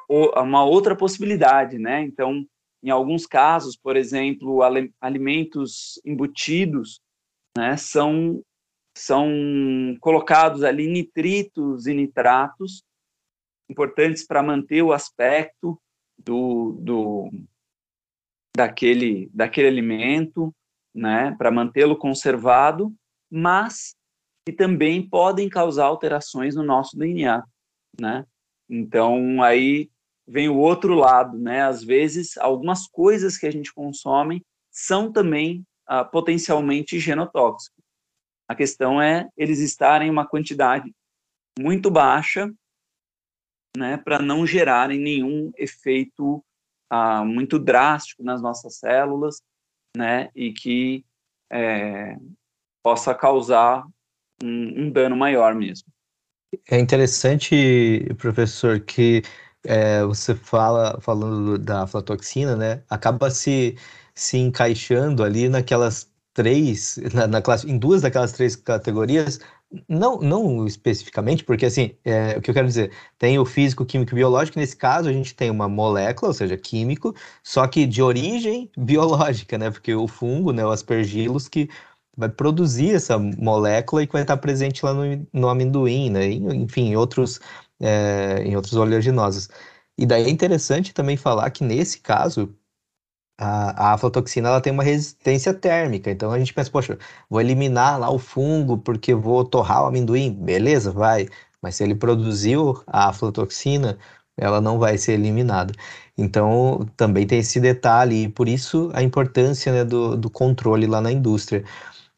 uma 0.09 0.65
outra 0.65 0.97
possibilidade, 0.97 1.79
né? 1.79 2.03
Então, 2.03 2.47
em 2.83 2.89
alguns 2.89 3.27
casos, 3.27 3.77
por 3.77 3.95
exemplo, 3.95 4.61
alimentos 4.99 6.01
embutidos, 6.03 7.01
né, 7.57 7.77
são 7.77 8.43
são 8.97 9.29
colocados 10.01 10.63
ali 10.63 10.87
nitritos 10.87 11.87
e 11.87 11.93
nitratos, 11.93 12.83
importantes 13.73 14.27
para 14.27 14.43
manter 14.43 14.83
o 14.83 14.93
aspecto 14.93 15.81
do, 16.19 16.79
do 16.81 17.31
daquele, 18.57 19.31
daquele 19.33 19.69
alimento, 19.69 20.55
né, 20.95 21.35
para 21.39 21.51
mantê-lo 21.51 21.97
conservado, 21.97 22.95
mas 23.31 23.97
que 24.47 24.53
também 24.53 25.09
podem 25.09 25.49
causar 25.49 25.87
alterações 25.87 26.55
no 26.55 26.63
nosso 26.63 26.97
DNA, 26.99 27.43
né? 27.99 28.27
Então 28.69 29.43
aí 29.43 29.91
vem 30.27 30.49
o 30.49 30.57
outro 30.57 30.95
lado, 30.95 31.39
né? 31.39 31.63
Às 31.63 31.83
vezes 31.83 32.37
algumas 32.37 32.87
coisas 32.87 33.39
que 33.39 33.47
a 33.47 33.51
gente 33.51 33.73
consome 33.73 34.45
são 34.71 35.13
também 35.13 35.65
ah, 35.87 36.05
potencialmente 36.05 36.99
genotóxicos. 36.99 37.83
A 38.49 38.55
questão 38.55 39.01
é 39.01 39.29
eles 39.37 39.61
estarem 39.61 40.09
em 40.09 40.11
uma 40.11 40.27
quantidade 40.27 40.93
muito 41.59 41.91
baixa, 41.91 42.53
né, 43.77 43.97
para 43.97 44.21
não 44.21 44.47
gerarem 44.47 44.99
nenhum 44.99 45.53
efeito 45.57 46.45
ah, 46.91 47.25
muito 47.25 47.59
drástico 47.59 48.23
nas 48.23 48.43
nossas 48.43 48.77
células, 48.77 49.41
né, 49.97 50.31
e 50.35 50.53
que 50.53 51.05
é, 51.51 52.17
possa 52.83 53.15
causar 53.15 53.85
um, 54.43 54.85
um, 54.85 54.91
dano 54.91 55.17
maior 55.17 55.55
mesmo. 55.55 55.89
É 56.71 56.79
interessante, 56.79 58.07
professor, 58.19 58.81
que 58.81 59.23
é, 59.65 60.03
você 60.05 60.35
fala 60.35 61.01
falando 61.01 61.59
da 61.59 61.85
aflatoxina, 61.85 62.57
né, 62.57 62.83
acaba 62.91 63.31
se 63.31 63.77
se 64.15 64.37
encaixando 64.37 65.25
ali 65.25 65.49
naquelas 65.49 66.11
três, 66.35 66.99
na, 67.15 67.27
na, 67.27 67.43
classe, 67.43 67.71
em 67.71 67.79
duas 67.79 68.03
daquelas 68.03 68.33
três 68.33 68.57
categorias, 68.57 69.41
não, 69.89 70.19
não 70.21 70.67
especificamente, 70.67 71.45
porque 71.45 71.67
assim, 71.67 71.93
é, 72.05 72.37
o 72.37 72.43
que 72.43 72.51
eu 72.51 72.55
quero 72.55 72.67
dizer, 72.67 72.93
tem 73.19 73.39
o 73.39 73.45
físico, 73.45 73.85
químico 73.85 74.13
e 74.13 74.17
biológico, 74.17 74.59
nesse 74.59 74.77
caso 74.77 75.09
a 75.09 75.13
gente 75.13 75.35
tem 75.35 75.51
uma 75.51 75.69
molécula, 75.69 76.31
ou 76.31 76.35
seja, 76.35 76.57
químico, 76.57 77.15
só 77.43 77.67
que 77.67 77.87
de 77.87 78.03
origem 78.03 78.71
biológica, 78.77 79.57
né? 79.59 79.71
Porque 79.71 79.95
o 79.95 80.07
fungo, 80.07 80.53
né, 80.53 80.65
o 80.65 80.71
aspergillus, 80.71 81.49
que 81.49 81.69
vai 82.17 82.29
produzir 82.29 82.95
essa 82.95 83.19
molécula 83.19 84.03
e 84.03 84.07
que 84.07 84.13
vai 84.13 84.23
estar 84.23 84.37
presente 84.37 84.85
lá 84.85 84.93
no, 84.93 85.27
no 85.33 85.49
amendoim, 85.49 86.11
né? 86.11 86.31
Enfim, 86.31 86.91
em 86.91 86.97
outros, 86.97 87.41
é, 87.81 88.43
em 88.45 88.57
outros 88.57 88.75
oleaginosos. 88.75 89.49
E 89.97 90.07
daí 90.07 90.25
é 90.25 90.31
interessante 90.31 90.95
também 90.95 91.17
falar 91.17 91.51
que 91.51 91.65
nesse 91.65 92.01
caso, 92.01 92.55
a, 93.39 93.91
a 93.91 93.95
aflatoxina 93.95 94.49
ela 94.49 94.61
tem 94.61 94.73
uma 94.73 94.83
resistência 94.83 95.53
térmica, 95.55 96.11
então 96.11 96.31
a 96.33 96.39
gente 96.39 96.55
pensa, 96.55 96.71
poxa, 96.71 96.99
vou 97.29 97.41
eliminar 97.41 97.99
lá 97.99 98.11
o 98.11 98.19
fungo 98.19 98.79
porque 98.79 99.15
vou 99.15 99.45
torrar 99.45 99.85
o 99.85 99.87
amendoim, 99.87 100.33
beleza, 100.33 100.91
vai, 100.93 101.29
mas 101.61 101.77
se 101.77 101.85
ele 101.85 101.95
produziu 101.95 102.83
a 102.87 103.09
aflatoxina, 103.09 103.99
ela 104.37 104.61
não 104.61 104.79
vai 104.79 104.99
ser 104.99 105.13
eliminada. 105.13 105.73
Então 106.17 106.87
também 106.97 107.27
tem 107.27 107.39
esse 107.41 107.61
detalhe, 107.61 108.25
e 108.25 108.29
por 108.29 108.49
isso 108.49 108.91
a 108.95 109.03
importância 109.03 109.73
né, 109.73 109.85
do, 109.85 110.17
do 110.17 110.31
controle 110.31 110.87
lá 110.87 111.01
na 111.01 111.13
indústria. 111.13 111.65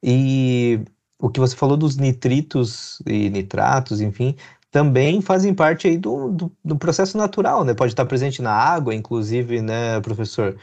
E 0.02 0.80
o 1.18 1.30
que 1.30 1.40
você 1.40 1.56
falou 1.56 1.76
dos 1.76 1.96
nitritos 1.96 3.00
e 3.06 3.30
nitratos, 3.30 4.00
enfim, 4.00 4.36
também 4.70 5.20
fazem 5.22 5.54
parte 5.54 5.86
aí 5.88 5.96
do, 5.96 6.30
do, 6.30 6.52
do, 6.64 6.76
processo 6.76 7.16
natural, 7.16 7.64
né? 7.64 7.74
Pode 7.74 7.92
estar 7.92 8.04
presente 8.06 8.42
na 8.42 8.52
água, 8.52 8.94
inclusive, 8.94 9.62
né, 9.62 10.00
professor? 10.00 10.58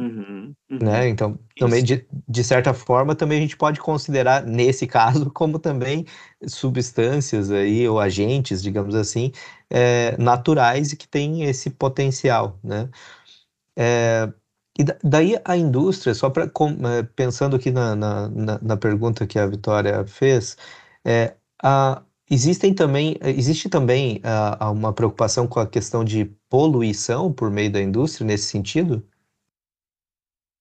Uhum, 0.00 0.54
uhum. 0.70 0.78
Né? 0.80 1.08
Então, 1.08 1.38
também, 1.58 1.84
de, 1.84 2.06
de 2.26 2.44
certa 2.44 2.72
forma, 2.72 3.14
também 3.14 3.38
a 3.38 3.40
gente 3.42 3.56
pode 3.56 3.78
considerar, 3.80 4.42
nesse 4.46 4.86
caso, 4.88 5.30
como 5.30 5.58
também 5.58 6.06
substâncias 6.46 7.50
aí, 7.50 7.86
ou 7.86 8.00
agentes, 8.00 8.62
digamos 8.62 8.94
assim, 8.94 9.30
é, 9.68 10.16
naturais 10.16 10.92
e 10.92 10.96
que 10.96 11.06
têm 11.06 11.44
esse 11.44 11.68
potencial, 11.70 12.58
né? 12.64 12.88
É, 13.76 14.32
e 14.78 14.84
daí 15.04 15.36
a 15.44 15.56
indústria, 15.56 16.14
só 16.14 16.30
para 16.30 16.44
é, 16.44 17.02
pensando 17.14 17.56
aqui 17.56 17.70
na, 17.70 17.94
na, 17.94 18.28
na, 18.62 18.76
pergunta 18.76 19.26
que 19.26 19.38
a 19.38 19.46
Vitória 19.46 20.06
fez, 20.06 20.56
é, 21.04 21.36
a, 21.62 22.02
existem 22.30 22.74
também, 22.74 23.16
existe 23.22 23.68
também 23.68 24.20
a, 24.24 24.70
uma 24.70 24.92
preocupação 24.92 25.46
com 25.46 25.60
a 25.60 25.66
questão 25.66 26.04
de 26.04 26.24
poluição 26.48 27.32
por 27.32 27.50
meio 27.50 27.70
da 27.70 27.82
indústria 27.82 28.26
nesse 28.26 28.46
sentido? 28.46 29.06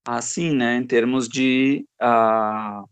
Assim, 0.05 0.53
né, 0.53 0.77
em 0.77 0.85
termos 0.85 1.27
de 1.27 1.85
uh, 2.01 2.87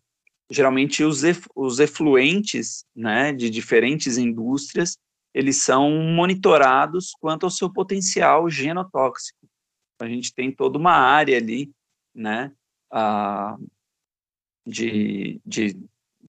geralmente 0.50 1.04
os, 1.04 1.22
os 1.56 1.80
efluentes, 1.80 2.86
né, 2.96 3.34
de 3.34 3.50
diferentes 3.50 4.18
indústrias, 4.18 4.98
eles 5.34 5.62
são 5.62 5.92
monitorados 5.92 7.12
quanto 7.20 7.46
ao 7.46 7.50
seu 7.52 7.72
potencial 7.72 8.50
genotóxico. 8.50 9.48
A 10.00 10.08
gente 10.08 10.34
tem 10.34 10.52
toda 10.52 10.78
uma 10.78 10.94
área 10.94 11.38
ali, 11.38 11.72
né, 12.14 12.52
a, 12.92 13.58
de, 14.66 15.40
de, 15.46 15.78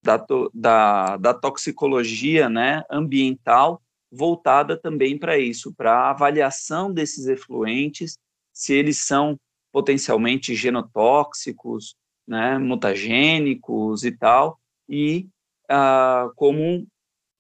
da, 0.03 0.25
da, 0.53 1.17
da 1.17 1.35
toxicologia 1.35 2.49
né, 2.49 2.83
ambiental 2.91 3.83
voltada 4.11 4.77
também 4.77 5.19
para 5.19 5.39
isso, 5.39 5.73
para 5.75 6.11
avaliação 6.11 6.93
desses 6.93 7.27
efluentes, 7.27 8.19
se 8.53 8.73
eles 8.73 8.99
são 9.05 9.39
potencialmente 9.73 10.55
genotóxicos, 10.55 11.97
né, 12.27 12.59
mutagênicos 12.59 14.05
e 14.05 14.13
tal, 14.13 14.59
e 14.89 15.29
ah, 15.69 16.31
como 16.37 16.87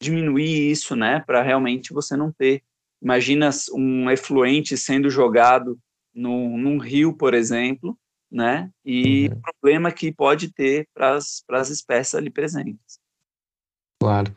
diminuir 0.00 0.70
isso, 0.70 0.94
né, 0.94 1.20
para 1.20 1.42
realmente 1.42 1.92
você 1.92 2.16
não 2.16 2.32
ter. 2.32 2.62
Imagina 3.02 3.50
um 3.73 4.11
efluente 4.11 4.76
sendo 4.76 5.08
jogado 5.11 5.78
no, 6.14 6.56
num 6.56 6.78
rio, 6.78 7.12
por 7.12 7.35
exemplo, 7.35 7.99
né, 8.30 8.70
e 8.85 9.28
uhum. 9.28 9.40
problema 9.40 9.92
que 9.92 10.12
pode 10.12 10.52
ter 10.52 10.88
para 10.94 11.16
as 11.16 11.70
espécies 11.70 12.14
ali 12.14 12.30
presentes. 12.30 12.99
Claro. 14.00 14.32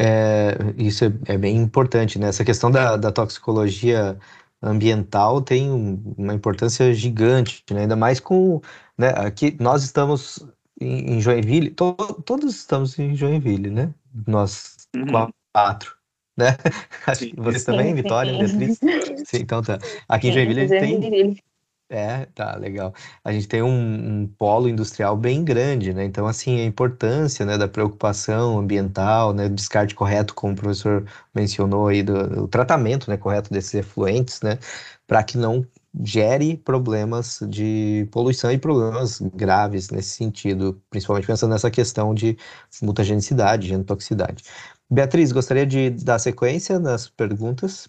É, 0.00 0.56
isso 0.76 1.04
é, 1.04 1.34
é, 1.34 1.38
bem 1.38 1.56
importante, 1.56 2.20
né? 2.20 2.28
Essa 2.28 2.44
questão 2.44 2.70
da, 2.70 2.96
da 2.96 3.10
toxicologia 3.10 4.16
ambiental 4.62 5.40
tem 5.40 5.70
uma 6.16 6.34
importância 6.34 6.92
gigante, 6.92 7.64
né? 7.70 7.82
ainda 7.82 7.96
mais 7.96 8.20
com, 8.20 8.60
né, 8.96 9.10
aqui 9.16 9.56
nós 9.60 9.84
estamos 9.84 10.44
em, 10.80 11.20
Joinville, 11.20 11.70
to, 11.70 11.94
todos 12.24 12.54
estamos 12.54 12.98
em 12.98 13.14
Joinville, 13.14 13.70
né? 13.70 13.92
Nós 14.26 14.76
uhum. 14.94 15.28
quatro, 15.52 15.96
né? 16.36 16.56
Acho 17.06 17.26
que 17.26 17.36
você 17.36 17.58
sim, 17.58 17.66
também, 17.66 17.88
sim. 17.88 17.94
Vitória, 17.94 18.38
Beatriz? 18.38 18.78
Sim, 19.26 19.38
então 19.38 19.62
tá. 19.62 19.78
Aqui 20.08 20.28
em 20.28 20.32
Joinville 20.32 20.60
a 20.60 20.66
gente 20.66 21.00
tem 21.00 21.42
é, 21.90 22.26
tá, 22.26 22.54
legal. 22.56 22.92
A 23.24 23.32
gente 23.32 23.48
tem 23.48 23.62
um, 23.62 24.20
um 24.22 24.26
polo 24.26 24.68
industrial 24.68 25.16
bem 25.16 25.42
grande, 25.42 25.94
né? 25.94 26.04
Então, 26.04 26.26
assim, 26.26 26.60
a 26.60 26.64
importância, 26.64 27.46
né, 27.46 27.56
da 27.56 27.66
preocupação 27.66 28.58
ambiental, 28.58 29.32
né, 29.32 29.48
descarte 29.48 29.94
correto, 29.94 30.34
como 30.34 30.52
o 30.52 30.56
professor 30.56 31.06
mencionou 31.34 31.88
aí, 31.88 32.02
do, 32.02 32.28
do 32.28 32.48
tratamento, 32.48 33.10
né, 33.10 33.16
correto 33.16 33.50
desses 33.50 33.74
efluentes, 33.74 34.42
né, 34.42 34.58
para 35.06 35.22
que 35.22 35.38
não 35.38 35.66
gere 36.04 36.58
problemas 36.58 37.40
de 37.48 38.06
poluição 38.12 38.52
e 38.52 38.58
problemas 38.58 39.20
graves 39.34 39.88
nesse 39.88 40.10
sentido, 40.10 40.80
principalmente 40.90 41.26
pensando 41.26 41.52
nessa 41.52 41.70
questão 41.70 42.14
de 42.14 42.36
mutagenicidade, 42.82 43.68
genotoxicidade. 43.68 44.44
Beatriz, 44.90 45.32
gostaria 45.32 45.66
de 45.66 45.90
dar 45.90 46.18
sequência 46.18 46.78
nas 46.78 47.08
perguntas? 47.08 47.88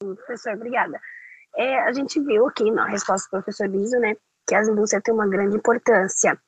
Professor, 0.00 0.54
obrigada. 0.54 1.00
É, 1.56 1.78
a 1.80 1.92
gente 1.92 2.20
viu 2.20 2.46
aqui 2.46 2.70
na 2.70 2.86
resposta 2.86 3.26
do 3.26 3.30
professor 3.30 3.68
Biso, 3.68 3.98
né, 3.98 4.14
que 4.46 4.54
as 4.54 4.68
indústrias 4.68 5.02
têm 5.02 5.14
uma 5.14 5.26
grande 5.26 5.56
importância. 5.56 6.38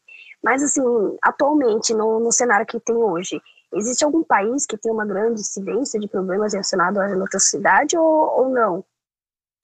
Mas, 0.43 0.63
assim, 0.63 0.83
atualmente, 1.23 1.95
no, 1.95 2.21
no 2.21 2.31
cenário 2.31 2.67
que 2.67 2.79
tem 2.79 2.95
hoje, 2.95 3.41
existe 3.73 4.05
algum 4.05 4.23
país 4.23 4.67
que 4.67 4.77
tem 4.77 4.93
uma 4.93 5.07
grande 5.07 5.41
incidência 5.41 5.99
de 5.99 6.09
problemas 6.09 6.53
relacionados 6.53 6.99
à 6.99 7.11
eletricidade 7.11 7.97
ou, 7.97 8.05
ou 8.05 8.51
não? 8.51 8.85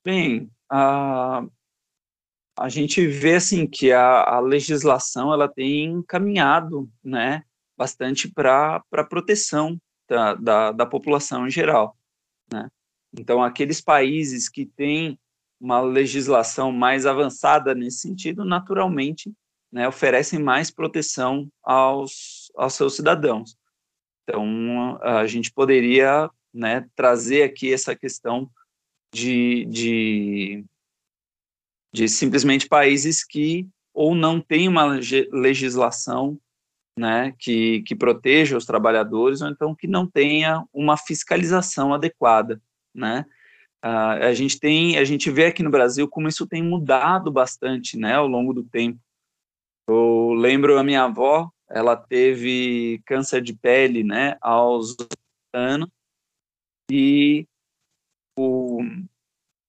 Bem, 0.04 0.50
a, 0.68 1.44
a 2.58 2.68
gente 2.68 3.06
vê, 3.06 3.36
assim, 3.36 3.66
que 3.66 3.92
a, 3.92 4.22
a 4.22 4.40
legislação, 4.40 5.32
ela 5.32 5.48
tem 5.48 6.02
caminhado, 6.02 6.90
né, 7.02 7.44
bastante 7.76 8.32
para 8.32 8.82
a 8.92 9.04
proteção 9.04 9.78
da, 10.08 10.34
da, 10.34 10.72
da 10.72 10.86
população 10.86 11.46
em 11.46 11.50
geral, 11.50 11.96
né. 12.50 12.68
Então, 13.16 13.40
aqueles 13.42 13.80
países 13.80 14.48
que 14.48 14.66
têm 14.66 15.16
uma 15.64 15.80
legislação 15.80 16.70
mais 16.70 17.06
avançada 17.06 17.74
nesse 17.74 18.00
sentido, 18.00 18.44
naturalmente, 18.44 19.32
né, 19.72 19.88
oferecem 19.88 20.38
mais 20.38 20.70
proteção 20.70 21.50
aos, 21.62 22.52
aos 22.54 22.74
seus 22.74 22.94
cidadãos. 22.94 23.56
Então, 24.22 24.98
a 25.00 25.26
gente 25.26 25.50
poderia 25.50 26.30
né, 26.52 26.86
trazer 26.94 27.44
aqui 27.44 27.72
essa 27.72 27.96
questão 27.96 28.50
de, 29.14 29.64
de, 29.64 30.64
de 31.94 32.08
simplesmente 32.10 32.68
países 32.68 33.24
que 33.24 33.66
ou 33.94 34.14
não 34.14 34.42
têm 34.42 34.68
uma 34.68 34.84
legislação 35.32 36.38
né, 36.98 37.34
que, 37.38 37.82
que 37.86 37.94
proteja 37.94 38.58
os 38.58 38.66
trabalhadores, 38.66 39.40
ou 39.40 39.48
então 39.48 39.74
que 39.74 39.86
não 39.86 40.06
tenha 40.06 40.62
uma 40.74 40.98
fiscalização 40.98 41.94
adequada, 41.94 42.60
né? 42.94 43.24
Uh, 43.84 44.24
a 44.24 44.32
gente 44.32 44.58
tem, 44.58 44.96
a 44.96 45.04
gente 45.04 45.30
vê 45.30 45.44
aqui 45.44 45.62
no 45.62 45.70
Brasil 45.70 46.08
como 46.08 46.26
isso 46.26 46.46
tem 46.46 46.62
mudado 46.62 47.30
bastante, 47.30 47.98
né, 47.98 48.14
ao 48.14 48.26
longo 48.26 48.54
do 48.54 48.64
tempo. 48.64 48.98
Eu 49.86 50.32
lembro 50.32 50.78
a 50.78 50.82
minha 50.82 51.02
avó, 51.02 51.50
ela 51.68 51.94
teve 51.94 53.02
câncer 53.04 53.42
de 53.42 53.52
pele, 53.52 54.02
né, 54.02 54.38
aos 54.40 54.96
anos, 55.52 55.90
e 56.90 57.46
o, 58.38 58.80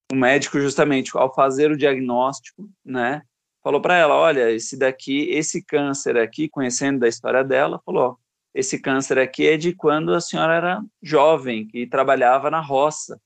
o 0.09 0.15
médico 0.15 0.61
justamente 0.61 1.11
ao 1.17 1.33
fazer 1.35 1.69
o 1.69 1.77
diagnóstico, 1.77 2.69
né, 2.85 3.21
falou 3.61 3.81
para 3.81 3.97
ela, 3.97 4.15
olha, 4.15 4.49
esse 4.49 4.77
daqui, 4.77 5.29
esse 5.29 5.61
câncer 5.61 6.17
aqui, 6.17 6.47
conhecendo 6.47 6.99
da 6.99 7.09
história 7.09 7.43
dela, 7.43 7.81
falou, 7.85 8.17
esse 8.53 8.79
câncer 8.79 9.19
aqui 9.19 9.45
é 9.45 9.57
de 9.57 9.75
quando 9.75 10.13
a 10.13 10.21
senhora 10.21 10.53
era 10.53 10.85
jovem, 11.03 11.67
que 11.67 11.85
trabalhava 11.85 12.49
na 12.49 12.61
roça, 12.61 13.19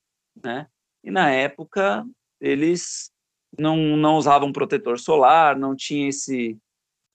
né? 0.43 0.67
E 1.03 1.11
na 1.11 1.29
época 1.31 2.05
eles 2.39 3.11
não, 3.57 3.75
não 3.97 4.15
usavam 4.15 4.51
protetor 4.51 4.99
solar, 4.99 5.57
não 5.57 5.75
tinha 5.75 6.09
esse 6.09 6.57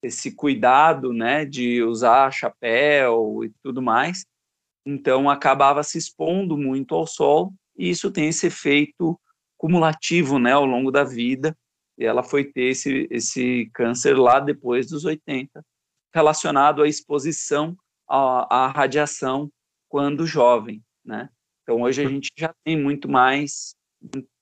esse 0.03 0.35
cuidado, 0.35 1.14
né, 1.14 1.47
de 1.47 1.83
usar 1.83 2.31
chapéu 2.31 3.42
e 3.42 3.51
tudo 3.62 3.81
mais. 3.81 4.27
Então 4.85 5.31
acabava 5.31 5.83
se 5.83 5.97
expondo 5.97 6.59
muito 6.59 6.94
ao 6.94 7.07
sol 7.07 7.55
e 7.75 7.88
isso 7.88 8.11
tem 8.11 8.29
esse 8.29 8.49
efeito 8.49 9.18
cumulativo, 9.57 10.38
né, 10.38 10.53
ao 10.53 10.66
longo 10.66 10.90
da 10.90 11.05
vida. 11.05 11.57
E 11.97 12.05
ela 12.05 12.23
foi 12.23 12.44
ter 12.44 12.70
esse 12.70 13.09
esse 13.11 13.70
câncer 13.73 14.14
lá 14.18 14.40
depois 14.40 14.88
dos 14.88 15.07
80, 15.07 15.64
relacionado 16.14 16.83
à 16.83 16.88
exposição 16.88 17.75
à, 18.07 18.66
à 18.66 18.68
radiação 18.68 19.51
quando 19.88 20.27
jovem, 20.27 20.83
né? 21.05 21.31
Então 21.64 21.83
hoje 21.83 22.05
a 22.05 22.09
gente 22.09 22.31
já 22.38 22.55
tem 22.62 22.81
muito 22.81 23.09
mais 23.09 23.74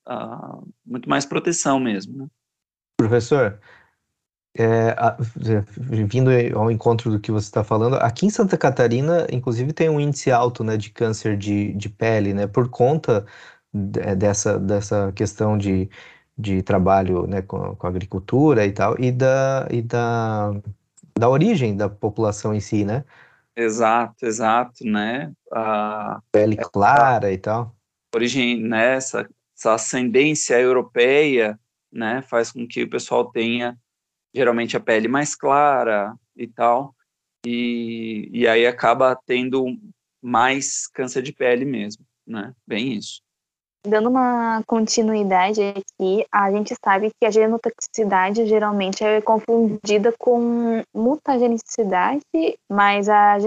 uh, 0.07 0.67
muito 0.85 1.09
mais 1.09 1.25
proteção 1.25 1.79
mesmo. 1.79 2.17
Né? 2.17 2.27
Professor, 2.97 3.59
é, 4.55 4.89
a, 4.91 5.17
vindo 5.77 6.29
ao 6.55 6.69
encontro 6.69 7.09
do 7.09 7.19
que 7.19 7.31
você 7.31 7.47
está 7.47 7.63
falando, 7.63 7.95
aqui 7.95 8.25
em 8.25 8.29
Santa 8.29 8.57
Catarina, 8.57 9.25
inclusive, 9.31 9.73
tem 9.73 9.89
um 9.89 9.99
índice 9.99 10.31
alto 10.31 10.63
né, 10.63 10.77
de 10.77 10.91
câncer 10.91 11.35
de, 11.37 11.73
de 11.73 11.89
pele, 11.89 12.33
né, 12.33 12.45
por 12.45 12.69
conta 12.69 13.25
dessa, 13.73 14.59
dessa 14.59 15.11
questão 15.13 15.57
de, 15.57 15.89
de 16.37 16.61
trabalho 16.61 17.25
né, 17.25 17.41
com, 17.41 17.75
com 17.75 17.87
a 17.87 17.89
agricultura 17.89 18.65
e 18.65 18.71
tal, 18.71 18.95
e 18.99 19.11
da, 19.11 19.67
e 19.71 19.81
da, 19.81 20.51
da 21.17 21.29
origem 21.29 21.75
da 21.75 21.89
população 21.89 22.53
em 22.53 22.59
si, 22.59 22.85
né? 22.85 23.03
Exato, 23.55 24.25
exato, 24.25 24.83
né? 24.85 25.31
A 25.51 26.21
pele 26.31 26.57
clara 26.57 27.31
e 27.31 27.37
tal. 27.37 27.75
Origem, 28.15 28.61
né? 28.61 28.95
Essa, 28.95 29.29
essa 29.55 29.73
ascendência 29.73 30.59
europeia, 30.59 31.59
né? 31.91 32.21
Faz 32.23 32.51
com 32.51 32.67
que 32.67 32.83
o 32.83 32.89
pessoal 32.89 33.31
tenha 33.31 33.77
geralmente 34.33 34.75
a 34.75 34.79
pele 34.79 35.07
mais 35.07 35.35
clara 35.35 36.15
e 36.35 36.47
tal, 36.47 36.95
e, 37.45 38.29
e 38.31 38.47
aí 38.47 38.65
acaba 38.65 39.15
tendo 39.27 39.65
mais 40.21 40.87
câncer 40.87 41.21
de 41.21 41.31
pele 41.31 41.65
mesmo, 41.65 42.05
né? 42.25 42.53
Bem 42.65 42.93
isso. 42.93 43.21
Dando 43.85 44.09
uma 44.09 44.63
continuidade 44.65 45.61
aqui, 45.61 46.25
a 46.31 46.49
gente 46.49 46.73
sabe 46.83 47.11
que 47.19 47.25
a 47.25 47.31
genotoxicidade 47.31 48.45
geralmente 48.45 49.03
é 49.03 49.19
confundida 49.19 50.13
com 50.17 50.81
mutagenicidade, 50.95 52.23
mas 52.71 53.09
a 53.09 53.37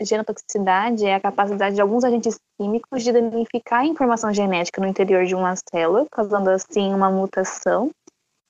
genotoxicidade 0.00 1.04
é 1.04 1.16
a 1.16 1.20
capacidade 1.20 1.74
de 1.74 1.80
alguns 1.80 2.04
agentes 2.04 2.38
químicos 2.56 3.02
de 3.02 3.10
danificar 3.10 3.80
a 3.80 3.86
informação 3.86 4.32
genética 4.32 4.80
no 4.80 4.86
interior 4.86 5.24
de 5.24 5.34
uma 5.34 5.56
célula, 5.56 6.06
causando 6.12 6.50
assim 6.50 6.94
uma 6.94 7.10
mutação. 7.10 7.90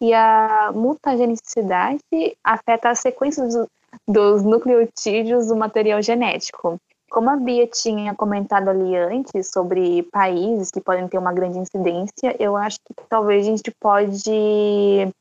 E 0.03 0.13
a 0.13 0.71
mutagenicidade 0.75 2.03
afeta 2.45 2.91
a 2.91 2.95
sequência 2.95 3.43
dos, 3.43 3.67
dos 4.07 4.43
nucleotídeos 4.43 5.47
do 5.47 5.57
material 5.57 6.03
genético. 6.03 6.79
Como 7.13 7.29
a 7.29 7.37
Bia 7.37 7.67
tinha 7.67 8.15
comentado 8.15 8.71
ali 8.71 8.97
antes 8.97 9.51
sobre 9.51 10.03
países 10.05 10.71
que 10.71 10.81
podem 10.81 11.07
ter 11.07 11.19
uma 11.19 11.31
grande 11.31 11.59
incidência, 11.59 12.35
eu 12.39 12.57
acho 12.57 12.79
que 12.87 12.95
talvez 13.07 13.47
a 13.47 13.51
gente 13.51 13.71
pode 13.79 15.13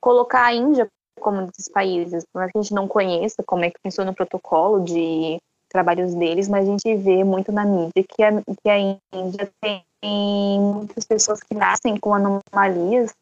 colocar 0.00 0.44
a 0.44 0.54
Índia 0.54 0.88
como 1.20 1.40
um 1.40 1.46
desses 1.46 1.68
países, 1.68 2.24
por 2.32 2.38
mais 2.38 2.52
que 2.52 2.58
a 2.58 2.62
gente 2.62 2.72
não 2.72 2.86
conheça 2.86 3.42
como 3.44 3.64
é 3.64 3.70
que 3.70 3.80
funciona 3.82 4.12
o 4.12 4.14
protocolo 4.14 4.84
de 4.84 5.42
trabalhos 5.68 6.14
deles, 6.14 6.46
mas 6.46 6.68
a 6.68 6.70
gente 6.70 6.94
vê 6.94 7.24
muito 7.24 7.50
na 7.50 7.64
mídia 7.64 8.04
que 8.08 8.22
a, 8.22 8.30
que 8.62 8.70
a 8.70 8.78
Índia 8.78 9.50
tem 9.60 10.60
muitas 10.60 11.04
pessoas 11.04 11.40
que 11.40 11.56
nascem 11.56 11.96
com 11.96 12.14
anomalias 12.14 13.12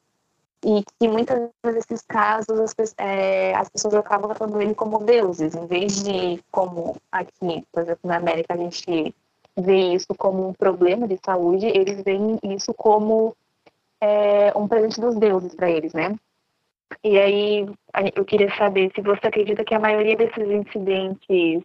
e 0.64 0.82
que 0.98 1.06
muitas 1.06 1.50
vezes 1.62 2.02
casos 2.08 2.58
as, 2.58 2.94
é, 2.98 3.54
as 3.54 3.68
pessoas 3.68 3.94
acabam 3.94 4.28
tratando 4.28 4.60
ele 4.60 4.74
como 4.74 5.04
deuses, 5.04 5.54
em 5.54 5.66
vez 5.66 6.02
de 6.02 6.42
como 6.50 6.96
aqui, 7.12 7.64
por 7.70 7.82
exemplo, 7.82 8.08
na 8.08 8.16
América 8.16 8.54
a 8.54 8.56
gente 8.56 9.14
vê 9.56 9.92
isso 9.92 10.14
como 10.16 10.48
um 10.48 10.52
problema 10.54 11.06
de 11.06 11.18
saúde, 11.24 11.66
eles 11.66 12.02
veem 12.02 12.38
isso 12.42 12.72
como 12.72 13.36
é, 14.00 14.52
um 14.56 14.66
presente 14.66 15.00
dos 15.00 15.16
deuses 15.16 15.54
para 15.54 15.70
eles, 15.70 15.92
né? 15.92 16.16
E 17.02 17.18
aí 17.18 17.68
eu 18.14 18.24
queria 18.24 18.54
saber 18.56 18.90
se 18.94 19.02
você 19.02 19.26
acredita 19.26 19.64
que 19.64 19.74
a 19.74 19.80
maioria 19.80 20.16
desses 20.16 20.48
incidentes, 20.48 21.62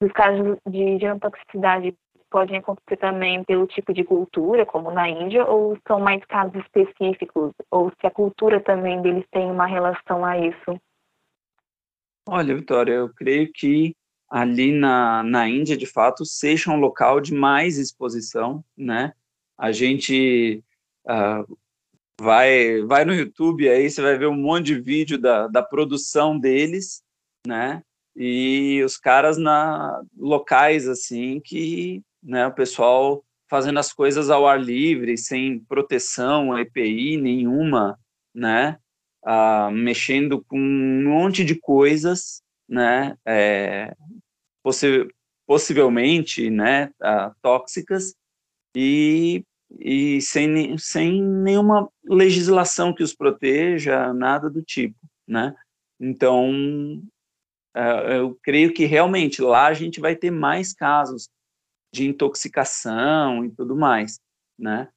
dos 0.00 0.12
casos 0.12 0.58
de 0.68 0.98
genotoxicidade, 0.98 1.94
podem 2.36 2.58
acontecer 2.58 2.98
também 2.98 3.42
pelo 3.44 3.66
tipo 3.66 3.94
de 3.94 4.04
cultura, 4.04 4.66
como 4.66 4.90
na 4.90 5.08
Índia, 5.08 5.46
ou 5.46 5.78
são 5.88 5.98
mais 5.98 6.22
casos 6.26 6.54
específicos, 6.56 7.54
ou 7.70 7.90
se 7.98 8.06
a 8.06 8.10
cultura 8.10 8.60
também 8.60 9.00
deles 9.00 9.24
tem 9.30 9.50
uma 9.50 9.64
relação 9.64 10.22
a 10.22 10.36
isso? 10.36 10.78
Olha, 12.28 12.54
Vitória, 12.54 12.92
eu 12.92 13.08
creio 13.08 13.50
que 13.50 13.96
ali 14.28 14.70
na, 14.70 15.22
na 15.22 15.48
Índia, 15.48 15.78
de 15.78 15.86
fato, 15.86 16.26
seja 16.26 16.70
um 16.70 16.78
local 16.78 17.22
de 17.22 17.32
mais 17.32 17.78
exposição, 17.78 18.62
né? 18.76 19.14
A 19.56 19.72
gente 19.72 20.62
uh, 21.08 21.56
vai, 22.20 22.82
vai 22.82 23.06
no 23.06 23.14
YouTube 23.14 23.66
aí, 23.66 23.88
você 23.88 24.02
vai 24.02 24.18
ver 24.18 24.26
um 24.26 24.36
monte 24.36 24.66
de 24.66 24.78
vídeo 24.78 25.16
da, 25.16 25.48
da 25.48 25.62
produção 25.62 26.38
deles, 26.38 27.02
né? 27.46 27.82
E 28.14 28.82
os 28.84 28.98
caras 28.98 29.38
na 29.38 30.02
locais 30.14 30.86
assim 30.86 31.40
que, 31.40 32.02
né, 32.26 32.46
o 32.46 32.52
pessoal 32.52 33.24
fazendo 33.48 33.78
as 33.78 33.92
coisas 33.92 34.28
ao 34.28 34.46
ar 34.46 34.60
livre, 34.60 35.16
sem 35.16 35.60
proteção, 35.60 36.58
EPI 36.58 37.16
nenhuma, 37.16 37.98
né? 38.34 38.78
Ah, 39.24 39.70
mexendo 39.72 40.44
com 40.44 40.58
um 40.58 41.04
monte 41.04 41.44
de 41.44 41.54
coisas, 41.54 42.42
né? 42.68 43.16
É, 43.24 43.94
possi 44.62 45.06
possivelmente, 45.46 46.50
né? 46.50 46.90
Ah, 47.00 47.32
tóxicas 47.40 48.14
e 48.74 49.44
e 49.80 50.20
sem, 50.20 50.78
sem 50.78 51.20
nenhuma 51.22 51.88
legislação 52.04 52.94
que 52.94 53.02
os 53.02 53.14
proteja, 53.14 54.12
nada 54.12 54.48
do 54.48 54.62
tipo, 54.62 54.96
né? 55.26 55.54
Então, 56.00 57.02
é, 57.74 58.18
eu 58.18 58.38
creio 58.42 58.72
que 58.72 58.84
realmente 58.84 59.42
lá 59.42 59.66
a 59.66 59.74
gente 59.74 60.00
vai 60.00 60.14
ter 60.14 60.30
mais 60.30 60.72
casos 60.72 61.28
de 61.92 62.06
intoxicação 62.06 63.44
e 63.44 63.50
tudo 63.50 63.76
mais, 63.76 64.18
né? 64.58 64.88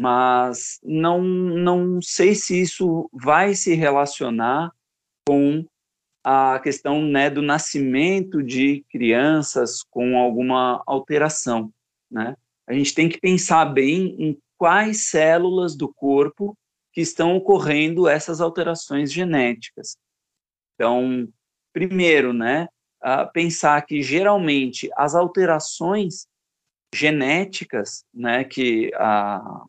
Mas 0.00 0.78
não, 0.82 1.22
não 1.22 2.00
sei 2.02 2.34
se 2.34 2.60
isso 2.60 3.08
vai 3.12 3.54
se 3.54 3.74
relacionar 3.74 4.72
com 5.26 5.64
a 6.24 6.58
questão 6.60 7.02
né, 7.02 7.28
do 7.30 7.42
nascimento 7.42 8.42
de 8.42 8.84
crianças 8.90 9.82
com 9.82 10.18
alguma 10.18 10.82
alteração, 10.86 11.72
né? 12.10 12.36
a 12.66 12.72
gente 12.72 12.94
tem 12.94 13.08
que 13.08 13.20
pensar 13.20 13.66
bem 13.66 14.16
em 14.18 14.38
quais 14.56 15.08
células 15.08 15.76
do 15.76 15.92
corpo 15.92 16.56
que 16.92 17.00
estão 17.00 17.36
ocorrendo 17.36 18.08
essas 18.08 18.40
alterações 18.40 19.12
genéticas. 19.12 19.96
Então, 20.74 21.28
primeiro, 21.72 22.32
né, 22.32 22.68
pensar 23.32 23.84
que 23.84 24.02
geralmente 24.02 24.88
as 24.96 25.14
alterações 25.14 26.26
genéticas, 26.94 28.04
né, 28.12 28.44
que 28.44 28.90
a, 28.94 29.64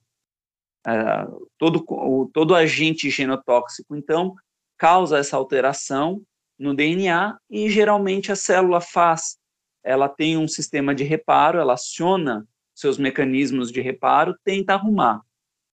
a, 0.85 1.27
todo, 1.57 1.83
o, 1.87 2.29
todo 2.33 2.55
agente 2.55 3.09
genotóxico, 3.09 3.95
então, 3.95 4.35
causa 4.77 5.17
essa 5.17 5.37
alteração 5.37 6.21
no 6.59 6.75
DNA 6.75 7.37
e 7.49 7.69
geralmente 7.69 8.31
a 8.31 8.35
célula 8.35 8.81
faz, 8.81 9.37
ela 9.83 10.07
tem 10.07 10.37
um 10.37 10.47
sistema 10.47 10.93
de 10.93 11.03
reparo, 11.03 11.59
ela 11.59 11.73
aciona 11.73 12.47
seus 12.75 12.97
mecanismos 12.97 13.71
de 13.71 13.81
reparo, 13.81 14.35
tenta 14.43 14.73
arrumar. 14.73 15.21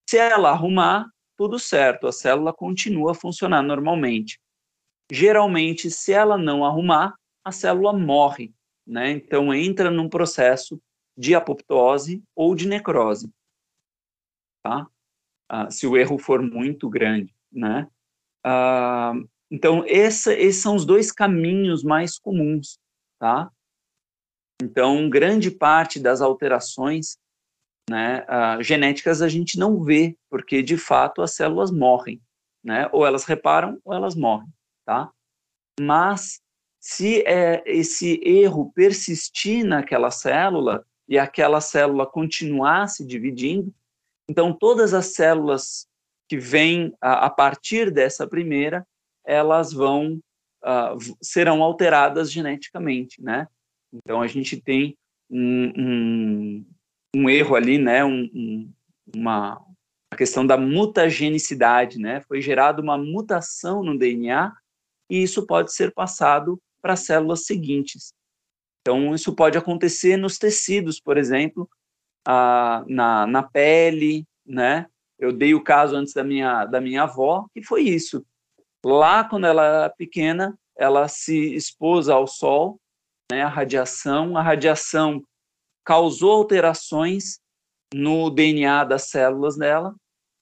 Se 0.09 0.17
ela 0.17 0.49
arrumar, 0.49 1.09
tudo 1.37 1.57
certo, 1.57 2.07
a 2.07 2.11
célula 2.11 2.53
continua 2.53 3.11
a 3.11 3.15
funcionar 3.15 3.63
normalmente. 3.63 4.39
Geralmente, 5.11 5.89
se 5.89 6.13
ela 6.13 6.37
não 6.37 6.63
arrumar, 6.63 7.15
a 7.43 7.51
célula 7.51 7.91
morre, 7.93 8.53
né? 8.85 9.11
Então 9.11 9.53
entra 9.53 9.89
num 9.89 10.07
processo 10.07 10.79
de 11.17 11.35
apoptose 11.35 12.23
ou 12.35 12.55
de 12.55 12.67
necrose, 12.67 13.31
tá? 14.63 14.87
Ah, 15.49 15.69
se 15.69 15.85
o 15.85 15.97
erro 15.97 16.17
for 16.17 16.41
muito 16.41 16.89
grande, 16.89 17.35
né? 17.51 17.89
Ah, 18.43 19.13
então 19.49 19.83
esse, 19.85 20.33
esses 20.33 20.61
são 20.61 20.75
os 20.75 20.85
dois 20.85 21.11
caminhos 21.11 21.83
mais 21.83 22.17
comuns, 22.17 22.79
tá? 23.19 23.51
Então, 24.61 25.09
grande 25.09 25.49
parte 25.49 25.99
das 25.99 26.21
alterações 26.21 27.17
né, 27.89 28.25
uh, 28.29 28.63
genéticas 28.63 29.21
a 29.21 29.27
gente 29.27 29.57
não 29.57 29.83
vê, 29.83 30.15
porque 30.29 30.61
de 30.61 30.77
fato 30.77 31.21
as 31.21 31.33
células 31.33 31.71
morrem, 31.71 32.21
né? 32.63 32.87
Ou 32.93 33.05
elas 33.05 33.25
reparam 33.25 33.79
ou 33.83 33.93
elas 33.93 34.15
morrem, 34.15 34.47
tá? 34.85 35.11
Mas 35.79 36.41
se 36.79 37.21
é, 37.27 37.61
esse 37.65 38.21
erro 38.23 38.71
persistir 38.73 39.65
naquela 39.65 40.09
célula 40.09 40.85
e 41.11 41.19
aquela 41.19 41.59
célula 41.59 42.07
continuar 42.07 42.87
se 42.87 43.05
dividindo, 43.05 43.73
então 44.29 44.53
todas 44.53 44.93
as 44.93 45.07
células 45.07 45.85
que 46.29 46.37
vêm 46.37 46.95
a, 47.01 47.29
partir 47.29 47.91
dessa 47.91 48.25
primeira, 48.25 48.87
elas 49.25 49.73
vão 49.73 50.21
uh, 50.63 51.17
serão 51.21 51.61
alteradas 51.61 52.31
geneticamente, 52.31 53.21
né? 53.21 53.45
Então 53.91 54.21
a 54.21 54.27
gente 54.27 54.55
tem 54.55 54.97
um, 55.29 55.73
um, 55.77 56.65
um 57.13 57.29
erro 57.29 57.57
ali, 57.57 57.77
né? 57.77 58.05
Um, 58.05 58.71
uma 59.13 59.61
a 60.13 60.15
questão 60.15 60.47
da 60.47 60.55
mutagenicidade, 60.55 61.99
né? 61.99 62.21
Foi 62.21 62.41
gerada 62.41 62.81
uma 62.81 62.97
mutação 62.97 63.83
no 63.83 63.97
DNA 63.97 64.53
e 65.09 65.21
isso 65.21 65.45
pode 65.45 65.73
ser 65.73 65.93
passado 65.93 66.57
para 66.81 66.93
as 66.93 67.01
células 67.01 67.45
seguintes. 67.45 68.13
Então 68.81 69.13
isso 69.13 69.35
pode 69.35 69.57
acontecer 69.57 70.17
nos 70.17 70.37
tecidos, 70.37 70.99
por 70.99 71.17
exemplo, 71.17 71.69
a, 72.25 72.83
na, 72.87 73.27
na 73.27 73.43
pele, 73.43 74.25
né? 74.45 74.87
Eu 75.19 75.31
dei 75.31 75.53
o 75.53 75.63
caso 75.63 75.95
antes 75.95 76.13
da 76.13 76.23
minha 76.23 76.65
da 76.65 76.81
minha 76.81 77.03
avó, 77.03 77.45
que 77.53 77.61
foi 77.61 77.83
isso. 77.83 78.25
Lá 78.83 79.23
quando 79.23 79.45
ela 79.45 79.63
era 79.63 79.89
pequena, 79.89 80.57
ela 80.75 81.07
se 81.07 81.53
expôs 81.53 82.09
ao 82.09 82.25
sol 82.25 82.79
né, 83.31 83.43
a 83.43 83.47
radiação. 83.47 84.35
A 84.35 84.41
radiação 84.41 85.23
causou 85.83 86.31
alterações 86.31 87.39
no 87.93 88.29
DNA 88.29 88.83
das 88.83 89.09
células 89.09 89.57
dela. 89.57 89.95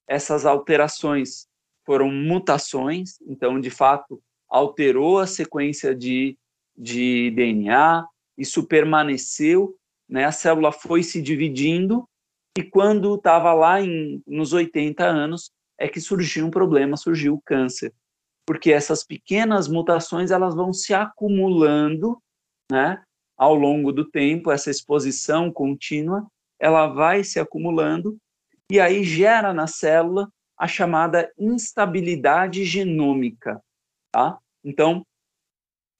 Essas 0.07 0.45
alterações 0.45 1.47
foram 1.85 2.11
mutações, 2.11 3.19
então, 3.21 3.59
de 3.59 3.69
fato, 3.69 4.21
alterou 4.47 5.19
a 5.19 5.27
sequência 5.27 5.95
de, 5.95 6.37
de 6.77 7.31
DNA, 7.31 8.05
isso 8.39 8.65
permaneceu, 8.65 9.75
né, 10.07 10.25
a 10.25 10.31
célula 10.31 10.71
foi 10.71 11.03
se 11.03 11.21
dividindo, 11.21 12.07
e 12.57 12.63
quando 12.63 13.15
estava 13.15 13.53
lá 13.53 13.81
em, 13.81 14.23
nos 14.25 14.53
80 14.53 15.05
anos, 15.05 15.51
é 15.77 15.87
que 15.87 16.01
surgiu 16.01 16.47
um 16.47 16.51
problema, 16.51 16.97
surgiu 16.97 17.35
o 17.35 17.41
câncer. 17.41 17.93
Porque 18.45 18.71
essas 18.71 19.03
pequenas 19.03 19.67
mutações, 19.67 20.31
elas 20.31 20.55
vão 20.55 20.73
se 20.73 20.93
acumulando 20.93 22.21
né, 22.71 23.01
ao 23.37 23.53
longo 23.53 23.91
do 23.91 24.03
tempo, 24.03 24.51
essa 24.51 24.71
exposição 24.71 25.51
contínua, 25.51 26.27
ela 26.59 26.87
vai 26.87 27.23
se 27.23 27.39
acumulando 27.39 28.17
e 28.71 28.79
aí 28.79 29.03
gera 29.03 29.53
na 29.53 29.67
célula 29.67 30.29
a 30.57 30.67
chamada 30.67 31.31
instabilidade 31.37 32.65
genômica, 32.65 33.61
tá? 34.11 34.37
Então, 34.63 35.05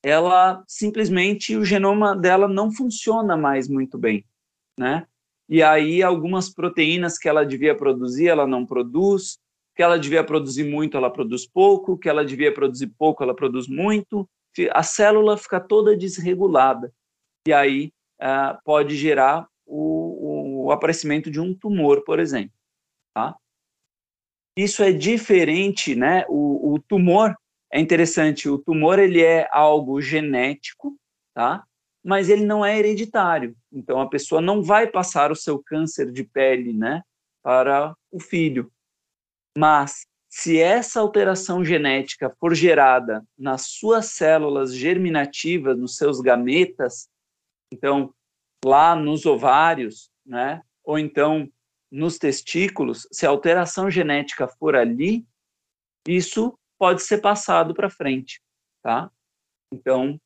ela 0.04 0.64
simplesmente 0.68 1.56
o 1.56 1.66
genoma 1.66 2.16
dela 2.16 2.48
não 2.48 2.72
funciona 2.72 3.36
mais 3.36 3.68
muito 3.68 3.98
bem, 3.98 4.26
né? 4.78 5.06
E 5.48 5.64
aí 5.64 6.04
algumas 6.04 6.50
proteínas 6.50 7.18
que 7.18 7.28
ela 7.28 7.46
devia 7.46 7.76
produzir, 7.76 8.28
ela 8.28 8.46
não 8.46 8.66
produz, 8.66 9.40
que 9.76 9.82
ela 9.82 9.98
devia 9.98 10.24
produzir 10.24 10.64
muito, 10.64 10.96
ela 10.96 11.10
produz 11.10 11.48
pouco, 11.48 11.98
que 11.98 12.08
ela 12.08 12.24
devia 12.24 12.54
produzir 12.54 12.88
pouco, 12.98 13.24
ela 13.24 13.36
produz 13.36 13.68
muito, 13.68 14.30
a 14.72 14.84
célula 14.84 15.38
fica 15.38 15.60
toda 15.60 15.96
desregulada 15.96 16.94
e 17.48 17.54
aí 17.54 17.92
uh, 18.22 18.60
pode 18.64 18.96
gerar 18.96 19.48
o, 19.66 20.66
o, 20.66 20.72
aparecimento 20.72 21.32
de 21.32 21.40
um 21.40 21.54
tumor, 21.54 22.04
por 22.04 22.20
exemplo. 22.20 22.54
Tá? 23.14 23.36
Isso 24.58 24.84
é 24.84 24.92
diferente, 24.92 25.96
né? 25.96 26.26
O, 26.28 26.74
o 26.74 26.80
tumor 26.80 27.36
é 27.72 27.80
interessante. 27.80 28.50
O 28.50 28.58
tumor 28.58 29.00
ele 29.00 29.22
é 29.22 29.48
algo 29.52 30.02
genético, 30.02 30.98
tá? 31.34 31.64
mas 32.04 32.30
ele 32.30 32.46
não 32.46 32.66
é 32.66 32.78
hereditário. 32.78 33.56
Então, 33.72 34.02
a 34.02 34.10
pessoa 34.10 34.42
não 34.42 34.64
vai 34.64 34.88
passar 34.88 35.32
o 35.32 35.36
seu 35.36 35.62
câncer 35.62 36.12
de 36.12 36.24
pele 36.24 36.74
né, 36.74 37.04
para 37.44 37.96
o 38.12 38.20
filho. 38.20 38.72
Mas, 39.58 40.06
se 40.30 40.60
essa 40.60 41.00
alteração 41.00 41.64
genética 41.64 42.34
for 42.40 42.54
gerada 42.56 43.24
nas 43.38 43.68
suas 43.68 44.08
células 44.08 44.74
germinativas, 44.74 45.78
nos 45.78 45.98
seus 45.98 46.22
gametas, 46.22 47.10
então, 47.72 48.14
lá 48.64 48.96
nos 48.96 49.26
ovários, 49.26 50.10
né, 50.26 50.62
ou 50.84 50.98
então 50.98 51.50
nos 51.92 52.18
testículos, 52.18 53.08
se 53.12 53.26
a 53.26 53.30
alteração 53.30 53.90
genética 53.90 54.48
for 54.48 54.76
ali, 54.76 55.26
isso 56.08 56.58
pode 56.80 57.04
ser 57.04 57.20
passado 57.20 57.74
para 57.74 57.90
frente, 57.90 58.42
tá? 58.82 59.12
Então, 59.72 60.20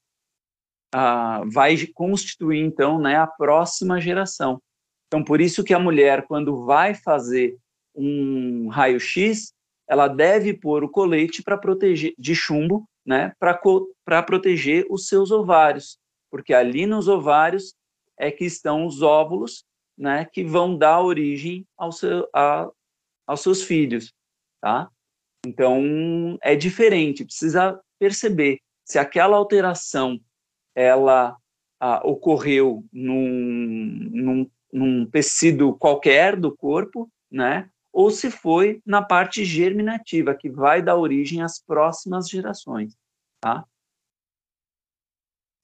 ah, 0.93 1.41
vai 1.51 1.75
constituir, 1.87 2.59
então, 2.59 2.99
né, 2.99 3.17
a 3.17 3.27
próxima 3.27 3.99
geração. 3.99 4.61
Então, 5.07 5.23
por 5.23 5.41
isso 5.41 5.63
que 5.63 5.73
a 5.73 5.79
mulher, 5.79 6.27
quando 6.27 6.63
vai 6.65 6.93
fazer 6.93 7.57
um 7.95 8.67
raio-x, 8.69 9.53
ela 9.87 10.07
deve 10.07 10.53
pôr 10.53 10.83
o 10.83 10.89
colete 10.89 11.43
para 11.43 11.57
proteger 11.57 12.13
de 12.17 12.35
chumbo, 12.35 12.87
né, 13.05 13.33
para 13.39 14.23
proteger 14.23 14.85
os 14.89 15.07
seus 15.07 15.31
ovários, 15.31 15.97
porque 16.31 16.53
ali 16.53 16.85
nos 16.85 17.07
ovários 17.07 17.75
é 18.17 18.31
que 18.31 18.45
estão 18.45 18.85
os 18.85 19.01
óvulos, 19.01 19.65
né, 19.97 20.25
que 20.25 20.43
vão 20.43 20.77
dar 20.77 21.01
origem 21.01 21.65
ao 21.77 21.91
seu, 21.91 22.27
a, 22.33 22.69
aos 23.27 23.41
seus 23.41 23.61
filhos, 23.61 24.13
tá? 24.61 24.89
Então 25.45 26.37
é 26.41 26.55
diferente, 26.55 27.25
precisa 27.25 27.79
perceber 27.99 28.59
se 28.85 28.97
aquela 28.97 29.37
alteração 29.37 30.19
ela 30.75 31.35
ah, 31.79 32.01
ocorreu 32.05 32.83
num, 32.91 34.09
num, 34.11 34.51
num 34.71 35.05
tecido 35.05 35.73
qualquer 35.75 36.35
do 36.35 36.55
corpo, 36.55 37.09
né? 37.31 37.69
Ou 37.91 38.09
se 38.09 38.31
foi 38.31 38.81
na 38.85 39.01
parte 39.01 39.45
germinativa, 39.45 40.33
que 40.33 40.49
vai 40.49 40.81
dar 40.81 40.97
origem 40.97 41.43
às 41.43 41.61
próximas 41.63 42.27
gerações, 42.27 42.95
tá? 43.39 43.65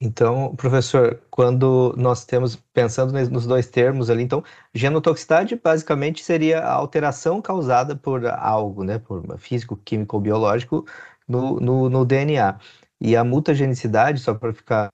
Então, 0.01 0.55
professor, 0.55 1.21
quando 1.29 1.93
nós 1.97 2.23
temos, 2.23 2.55
pensando 2.73 3.11
nos 3.29 3.45
dois 3.45 3.67
termos 3.67 4.09
ali, 4.09 4.23
então, 4.23 4.41
genotoxicidade 4.73 5.59
basicamente 5.61 6.23
seria 6.23 6.61
a 6.61 6.71
alteração 6.71 7.41
causada 7.41 7.97
por 7.97 8.25
algo, 8.25 8.85
né, 8.85 8.97
por 8.97 9.37
físico, 9.37 9.75
químico 9.75 10.15
ou 10.15 10.21
biológico 10.21 10.85
no, 11.27 11.59
no, 11.59 11.89
no 11.89 12.05
DNA. 12.05 12.57
E 13.01 13.15
a 13.15 13.25
mutagenicidade, 13.25 14.21
só 14.21 14.33
para 14.33 14.53
ficar 14.53 14.89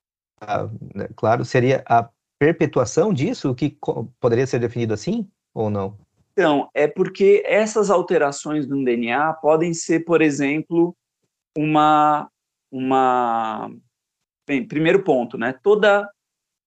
né, 0.96 1.08
claro, 1.15 1.46
seria 1.46 1.84
a 1.88 2.10
perpetuação 2.39 3.13
disso, 3.13 3.52
o 3.52 3.56
que 3.56 3.78
poderia 4.20 4.48
ser 4.48 4.60
definido 4.60 4.94
assim 4.94 5.30
ou 5.54 5.70
não? 5.70 5.98
Então, 6.34 6.68
é 6.74 6.88
porque 6.88 7.44
essas 7.46 7.91
alterações 7.91 8.68
no 8.68 8.84
DNA 8.84 9.34
podem 9.36 9.74
ser, 9.74 10.02
por 10.02 10.22
exemplo, 10.22 10.96
uma 11.56 12.28
uma 12.72 13.72
Bem, 14.47 14.67
primeiro 14.67 15.03
ponto, 15.03 15.38
né? 15.38 15.53
Toda, 15.63 16.10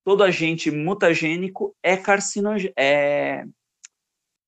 todo 0.03 0.23
agente 0.23 0.69
mutagênico 0.69 1.75
é 1.81 1.95
carcinogênico, 1.95 2.73
é, 2.77 3.45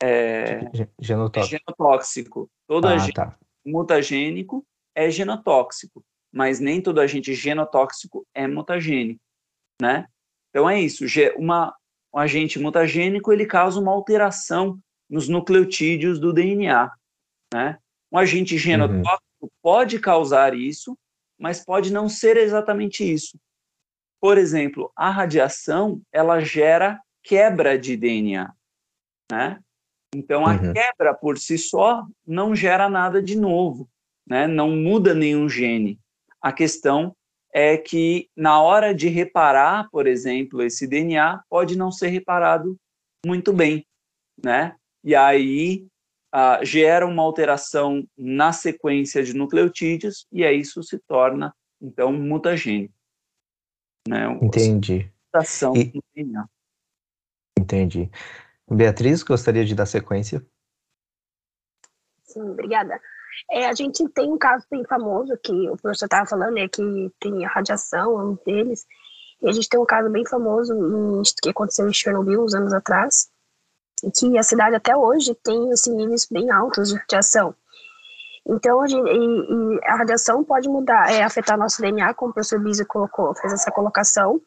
é, 0.01 0.59
genotóxico. 0.99 1.55
é 1.55 1.59
genotóxico. 1.59 2.49
Todo 2.67 2.87
ah, 2.87 2.95
agente 2.95 3.13
tá. 3.13 3.37
mutagênico 3.65 4.65
é 4.95 5.09
genotóxico, 5.09 6.03
mas 6.33 6.59
nem 6.59 6.81
todo 6.81 6.99
agente 6.99 7.33
genotóxico 7.33 8.25
é 8.33 8.47
mutagênico, 8.47 9.21
né? 9.81 10.07
Então 10.49 10.69
é 10.69 10.81
isso, 10.81 11.05
uma, 11.37 11.73
um 12.13 12.19
agente 12.19 12.59
mutagênico 12.59 13.31
ele 13.31 13.45
causa 13.45 13.79
uma 13.79 13.91
alteração 13.91 14.77
nos 15.09 15.29
nucleotídeos 15.29 16.19
do 16.19 16.33
DNA, 16.33 16.91
né? 17.53 17.77
Um 18.11 18.17
agente 18.17 18.55
uhum. 18.55 18.59
genotóxico 18.59 19.23
uhum. 19.41 19.49
pode 19.61 19.99
causar 19.99 20.53
isso, 20.53 20.97
mas 21.41 21.65
pode 21.65 21.91
não 21.91 22.07
ser 22.07 22.37
exatamente 22.37 23.03
isso. 23.03 23.37
Por 24.21 24.37
exemplo, 24.37 24.91
a 24.95 25.09
radiação, 25.09 25.99
ela 26.13 26.39
gera 26.39 27.01
quebra 27.23 27.77
de 27.79 27.97
DNA, 27.97 28.53
né? 29.31 29.59
Então, 30.13 30.45
a 30.45 30.51
uhum. 30.51 30.73
quebra 30.73 31.15
por 31.15 31.39
si 31.39 31.57
só 31.57 32.05
não 32.27 32.55
gera 32.55 32.87
nada 32.87 33.21
de 33.21 33.35
novo, 33.35 33.89
né? 34.27 34.45
Não 34.45 34.69
muda 34.69 35.15
nenhum 35.15 35.49
gene. 35.49 35.99
A 36.39 36.53
questão 36.53 37.15
é 37.51 37.75
que 37.75 38.29
na 38.35 38.61
hora 38.61 38.93
de 38.93 39.07
reparar, 39.07 39.89
por 39.89 40.05
exemplo, 40.05 40.61
esse 40.61 40.85
DNA 40.85 41.41
pode 41.49 41.75
não 41.75 41.91
ser 41.91 42.09
reparado 42.09 42.77
muito 43.25 43.51
bem, 43.51 43.85
né? 44.43 44.75
E 45.03 45.15
aí 45.15 45.87
uh, 46.33 46.63
gera 46.63 47.05
uma 47.05 47.23
alteração 47.23 48.07
na 48.17 48.51
sequência 48.51 49.23
de 49.23 49.33
nucleotídeos 49.33 50.25
e 50.31 50.43
aí 50.45 50.59
isso 50.59 50.81
se 50.83 50.99
torna, 50.99 51.53
então, 51.81 52.11
mutagênico. 52.11 52.93
Né? 54.07 54.25
Entendi. 54.41 55.11
Mutação 55.33 55.75
e... 55.75 55.91
no 55.93 56.03
DNA. 56.15 56.45
Entendi. 57.59 58.09
Beatriz, 58.69 59.21
gostaria 59.23 59.65
de 59.65 59.75
dar 59.75 59.85
sequência? 59.85 60.45
Sim, 62.23 62.41
obrigada. 62.41 62.99
É, 63.49 63.67
a 63.67 63.73
gente 63.73 64.07
tem 64.09 64.31
um 64.31 64.37
caso 64.37 64.65
bem 64.69 64.83
famoso 64.85 65.37
que 65.43 65.51
o 65.69 65.77
professor 65.77 66.05
estava 66.05 66.25
falando, 66.25 66.57
é 66.57 66.67
que 66.67 67.11
tem 67.19 67.45
a 67.45 67.49
radiação, 67.49 68.15
um 68.15 68.37
deles, 68.45 68.85
e 69.41 69.49
a 69.49 69.51
gente 69.51 69.67
tem 69.69 69.79
um 69.79 69.85
caso 69.85 70.09
bem 70.09 70.25
famoso 70.25 70.73
em, 70.73 71.21
que 71.41 71.49
aconteceu 71.49 71.87
em 71.87 71.93
Chernobyl 71.93 72.43
uns 72.43 72.53
anos 72.53 72.73
atrás, 72.73 73.29
que 74.15 74.37
a 74.37 74.43
cidade 74.43 74.75
até 74.75 74.95
hoje 74.95 75.35
tem 75.35 75.71
assim, 75.71 75.95
níveis 75.95 76.27
bem 76.29 76.49
altos 76.49 76.89
de 76.89 76.95
radiação. 76.95 77.55
Então, 78.47 78.83
e, 78.85 78.93
e 78.93 79.79
a 79.85 79.95
radiação 79.97 80.43
pode 80.43 80.67
mudar, 80.67 81.11
é, 81.11 81.23
afetar 81.23 81.57
nosso 81.57 81.81
DNA, 81.81 82.13
como 82.13 82.31
o 82.31 82.33
professor 82.33 82.59
Bise 82.59 82.85
colocou, 82.85 83.35
fez 83.35 83.53
essa 83.53 83.71
colocação. 83.71 84.41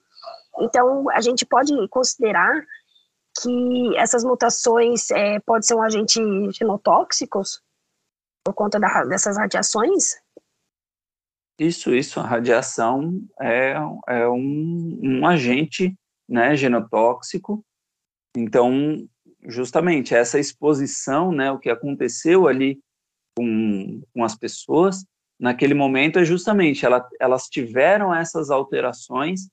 Então, 0.59 1.09
a 1.11 1.21
gente 1.21 1.47
pode 1.47 1.73
considerar 1.89 2.65
que 3.41 3.97
essas 3.97 4.25
mutações 4.25 5.11
é, 5.11 5.41
podem 5.41 5.63
ser 5.63 5.75
um 5.75 5.83
agente 5.83 6.21
genotóxicos 6.53 7.61
por 8.45 8.55
conta 8.55 8.79
da, 8.79 9.05
dessas 9.05 9.37
radiações? 9.37 10.17
Isso, 11.59 11.95
isso. 11.95 12.21
A 12.21 12.27
radiação 12.27 13.21
é, 13.41 13.75
é 14.09 14.29
um, 14.29 15.01
um 15.03 15.27
agente 15.27 15.97
né, 16.29 16.57
genotóxico. 16.57 17.65
Então, 18.37 19.09
justamente 19.47 20.15
essa 20.15 20.39
exposição, 20.39 21.33
né, 21.33 21.51
o 21.51 21.59
que 21.59 21.71
aconteceu 21.71 22.47
ali 22.47 22.79
com, 23.37 24.03
com 24.13 24.25
as 24.25 24.37
pessoas 24.37 25.05
naquele 25.39 25.75
momento 25.75 26.19
é 26.19 26.25
justamente 26.25 26.87
ela, 26.87 27.07
elas 27.21 27.49
tiveram 27.49 28.15
essas 28.15 28.51
alterações, 28.51 29.49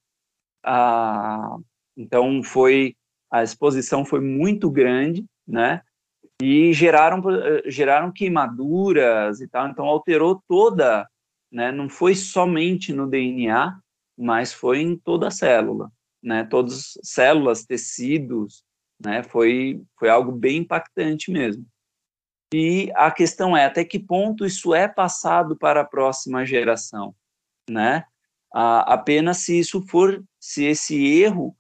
então 1.98 2.44
foi 2.44 2.96
a 3.30 3.44
exposição 3.44 4.06
foi 4.06 4.20
muito 4.20 4.70
grande, 4.70 5.26
né, 5.48 5.82
e 6.42 6.74
geraram 6.74 7.22
geraram 7.66 8.12
queimaduras 8.12 9.42
e 9.42 9.48
tal, 9.48 9.68
então 9.68 9.86
alterou 9.86 10.42
toda, 10.48 11.08
né, 11.52 11.72
não 11.72 11.90
foi 11.90 12.16
somente 12.16 12.94
no 12.94 13.08
DNA, 13.08 13.78
mas 14.18 14.54
foi 14.54 14.80
em 14.80 14.96
toda 14.96 15.28
a 15.28 15.32
célula, 15.32 15.92
né, 16.22 16.44
todas 16.44 16.98
células, 17.04 17.66
tecidos, 17.66 18.64
né? 19.04 19.24
Foi, 19.24 19.82
foi 19.98 20.10
algo 20.10 20.32
bem 20.32 20.58
impactante 20.58 21.32
mesmo. 21.32 21.66
E 22.54 22.92
a 22.96 23.10
questão 23.10 23.56
é 23.56 23.66
até 23.66 23.86
que 23.86 23.98
ponto 23.98 24.46
isso 24.46 24.74
é 24.74 24.88
passado 24.88 25.58
para 25.58 25.82
a 25.82 25.86
próxima 25.86 26.46
geração, 26.46 27.16
né? 27.70 28.04
Apenas 28.52 29.38
se 29.38 29.58
isso 29.58 29.82
for, 29.88 30.22
se 30.38 30.66
esse 30.66 31.02
erro 31.22 31.56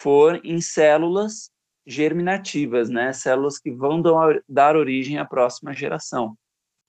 for 0.00 0.40
em 0.44 0.60
células 0.60 1.50
germinativas, 1.86 2.90
né? 2.90 3.12
Células 3.14 3.58
que 3.58 3.70
vão 3.70 4.02
dar 4.46 4.76
origem 4.76 5.18
à 5.18 5.24
próxima 5.24 5.72
geração. 5.72 6.36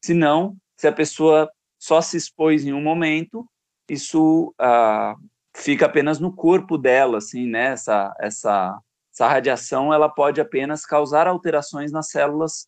Se 0.04 0.14
não, 0.14 0.58
se 0.78 0.88
a 0.88 0.92
pessoa 0.92 1.50
só 1.80 2.02
se 2.02 2.18
expôs 2.18 2.66
em 2.66 2.74
um 2.74 2.82
momento, 2.82 3.48
isso 3.90 4.54
ah, 4.60 5.16
fica 5.56 5.86
apenas 5.86 6.20
no 6.20 6.34
corpo 6.34 6.78
dela, 6.78 7.20
assim, 7.20 7.48
né? 7.48 7.68
Essa, 7.68 8.14
essa 8.20 8.78
essa 9.16 9.30
radiação 9.30 9.94
ela 9.94 10.10
pode 10.10 10.42
apenas 10.42 10.86
causar 10.86 11.26
alterações 11.26 11.90
nas 11.90 12.10
células 12.10 12.68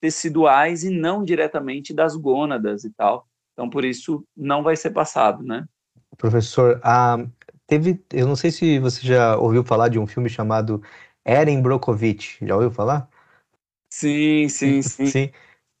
teciduais 0.00 0.84
e 0.84 0.90
não 0.90 1.24
diretamente 1.24 1.92
das 1.92 2.14
gônadas 2.14 2.84
e 2.84 2.90
tal. 2.90 3.26
Então, 3.52 3.68
por 3.68 3.84
isso, 3.84 4.24
não 4.36 4.62
vai 4.62 4.76
ser 4.76 4.90
passado, 4.90 5.42
né? 5.42 5.66
Professor, 6.16 6.80
ah, 6.84 7.18
teve, 7.66 8.00
eu 8.12 8.26
não 8.26 8.36
sei 8.36 8.52
se 8.52 8.78
você 8.78 9.04
já 9.04 9.36
ouviu 9.36 9.64
falar 9.64 9.88
de 9.88 9.98
um 9.98 10.06
filme 10.06 10.28
chamado 10.28 10.80
Eren 11.24 11.60
Brokovich. 11.60 12.38
Já 12.46 12.54
ouviu 12.54 12.70
falar? 12.70 13.08
Sim, 13.90 14.48
sim, 14.48 14.80
sim. 14.82 15.06
sim. 15.06 15.30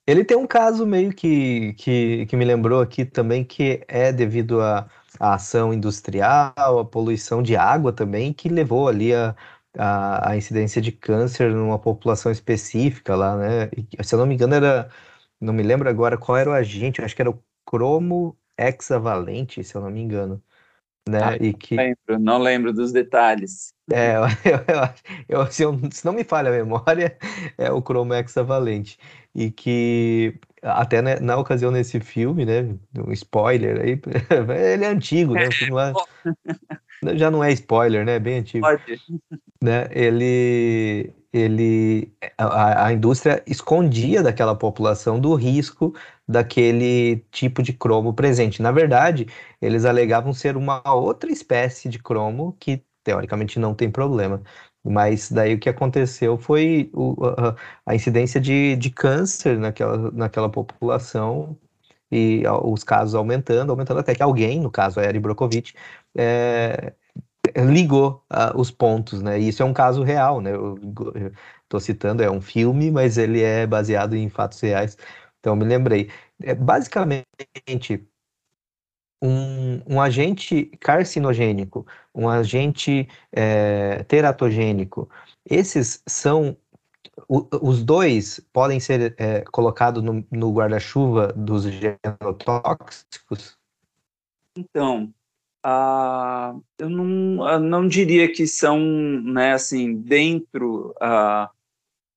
Ele 0.06 0.24
tem 0.24 0.36
um 0.36 0.46
caso 0.46 0.84
meio 0.84 1.12
que, 1.12 1.72
que, 1.74 2.26
que 2.26 2.36
me 2.36 2.44
lembrou 2.44 2.80
aqui 2.80 3.04
também, 3.04 3.44
que 3.44 3.84
é 3.86 4.12
devido 4.12 4.60
a, 4.60 4.88
a 5.18 5.34
ação 5.34 5.72
industrial, 5.72 6.78
a 6.80 6.84
poluição 6.84 7.42
de 7.42 7.56
água 7.56 7.92
também, 7.92 8.32
que 8.32 8.48
levou 8.48 8.88
ali 8.88 9.14
a, 9.14 9.34
a, 9.78 10.30
a 10.32 10.36
incidência 10.36 10.80
de 10.80 10.92
câncer 10.92 11.50
numa 11.52 11.78
população 11.78 12.30
específica 12.30 13.14
lá, 13.16 13.36
né? 13.36 13.70
E, 13.76 14.04
se 14.04 14.14
eu 14.14 14.18
não 14.18 14.26
me 14.26 14.34
engano, 14.34 14.54
era. 14.54 14.88
Não 15.40 15.52
me 15.52 15.62
lembro 15.62 15.88
agora 15.88 16.16
qual 16.16 16.38
era 16.38 16.50
o 16.50 16.52
agente, 16.52 17.02
acho 17.02 17.14
que 17.14 17.22
era 17.22 17.30
o 17.30 17.42
cromo 17.66 18.36
hexavalente, 18.58 19.62
se 19.64 19.74
eu 19.74 19.82
não 19.82 19.90
me 19.90 20.00
engano. 20.00 20.42
Né? 21.06 21.18
Ah, 21.22 21.36
e 21.36 21.52
que... 21.52 21.74
não, 21.74 21.84
lembro, 21.84 22.18
não 22.18 22.38
lembro 22.38 22.72
dos 22.72 22.92
detalhes. 22.92 23.74
É, 23.92 24.14
eu, 25.28 25.40
eu, 25.40 25.52
se, 25.52 25.62
eu, 25.62 25.78
se, 25.90 26.04
não 26.04 26.14
me 26.14 26.24
falha 26.24 26.48
a 26.48 26.52
memória, 26.52 27.18
é 27.58 27.70
o 27.70 27.82
cromo 27.82 28.14
hexavalente. 28.14 28.98
E 29.34 29.50
que 29.50 30.38
até 30.62 31.02
né, 31.02 31.20
na 31.20 31.36
ocasião 31.36 31.70
nesse 31.70 32.00
filme, 32.00 32.46
né, 32.46 32.74
um 32.96 33.12
spoiler 33.12 33.80
aí, 33.80 34.00
ele 34.72 34.84
é 34.84 34.88
antigo, 34.88 35.34
né, 35.34 35.48
já 37.16 37.30
não 37.30 37.42
é 37.42 37.52
spoiler, 37.52 38.04
né, 38.04 38.18
bem 38.18 38.38
antigo. 38.38 38.66
Pode. 38.66 39.00
Né, 39.62 39.88
ele, 39.92 41.12
ele, 41.32 42.12
a, 42.36 42.86
a 42.86 42.92
indústria 42.92 43.42
escondia 43.46 44.22
daquela 44.22 44.54
população 44.54 45.18
do 45.18 45.34
risco 45.34 45.94
daquele 46.28 47.24
tipo 47.30 47.62
de 47.62 47.72
cromo 47.72 48.14
presente. 48.14 48.62
Na 48.62 48.72
verdade, 48.72 49.26
eles 49.60 49.84
alegavam 49.84 50.32
ser 50.32 50.56
uma 50.56 50.82
outra 50.92 51.30
espécie 51.30 51.88
de 51.88 51.98
cromo 51.98 52.56
que 52.58 52.82
teoricamente 53.02 53.58
não 53.58 53.74
tem 53.74 53.90
problema. 53.90 54.42
Mas 54.84 55.30
daí 55.30 55.54
o 55.54 55.58
que 55.58 55.68
aconteceu 55.68 56.36
foi 56.36 56.90
o, 56.92 57.16
a, 57.26 57.56
a, 57.86 57.94
incidência 57.94 58.40
de, 58.40 58.76
de 58.76 58.90
câncer 58.90 59.58
naquela, 59.58 60.10
naquela 60.10 60.48
população 60.48 61.56
e 62.12 62.42
os 62.62 62.84
casos 62.84 63.14
aumentando, 63.14 63.70
aumentando 63.70 64.00
até 64.00 64.14
que 64.14 64.22
alguém, 64.22 64.60
no 64.60 64.70
caso 64.70 65.00
a 65.00 65.04
Eri 65.04 65.18
Brokovich, 65.18 65.74
é, 66.16 66.92
ligou 67.56 68.24
uh, 68.32 68.58
os 68.58 68.70
pontos, 68.70 69.22
né? 69.22 69.38
E 69.40 69.48
isso 69.48 69.62
é 69.62 69.66
um 69.66 69.72
caso 69.72 70.02
real, 70.02 70.40
né? 70.40 70.52
Estou 71.62 71.80
citando, 71.80 72.22
é 72.22 72.30
um 72.30 72.40
filme, 72.40 72.90
mas 72.90 73.18
ele 73.18 73.42
é 73.42 73.66
baseado 73.66 74.14
em 74.14 74.28
fatos 74.28 74.60
reais. 74.60 74.96
Então 75.40 75.54
me 75.56 75.64
lembrei. 75.64 76.10
É, 76.42 76.54
basicamente, 76.54 77.26
um, 79.22 79.80
um 79.86 80.00
agente 80.00 80.66
carcinogênico, 80.80 81.86
um 82.14 82.28
agente 82.28 83.08
é, 83.32 84.02
teratogênico, 84.04 85.08
esses 85.48 86.02
são 86.06 86.56
o, 87.28 87.46
os 87.62 87.82
dois 87.82 88.40
podem 88.52 88.80
ser 88.80 89.14
é, 89.18 89.42
colocados 89.52 90.02
no, 90.02 90.26
no 90.30 90.52
guarda-chuva 90.52 91.32
dos 91.32 91.64
genotóxicos? 91.64 93.58
Então, 94.56 95.12
uh, 95.64 96.62
eu 96.78 96.88
não, 96.88 97.58
não 97.60 97.88
diria 97.88 98.30
que 98.30 98.46
são, 98.46 98.78
né, 98.78 99.54
assim, 99.54 99.96
dentro, 99.96 100.90
uh, 100.92 101.48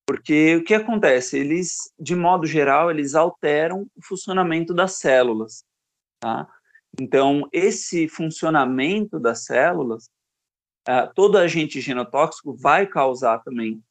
porque 0.05 0.57
o 0.57 0.63
que 0.63 0.73
acontece? 0.73 1.37
Eles, 1.37 1.93
de 1.99 2.15
modo 2.15 2.45
geral, 2.45 2.91
eles 2.91 3.15
alteram 3.15 3.89
o 3.95 4.01
funcionamento 4.01 4.73
das 4.73 4.93
células, 4.93 5.63
tá? 6.19 6.47
Então, 6.99 7.47
esse 7.51 8.07
funcionamento 8.07 9.19
das 9.19 9.45
células, 9.45 10.09
uh, 10.87 11.13
todo 11.13 11.37
agente 11.37 11.79
genotóxico 11.79 12.55
vai 12.55 12.87
causar 12.87 13.39
também 13.39 13.83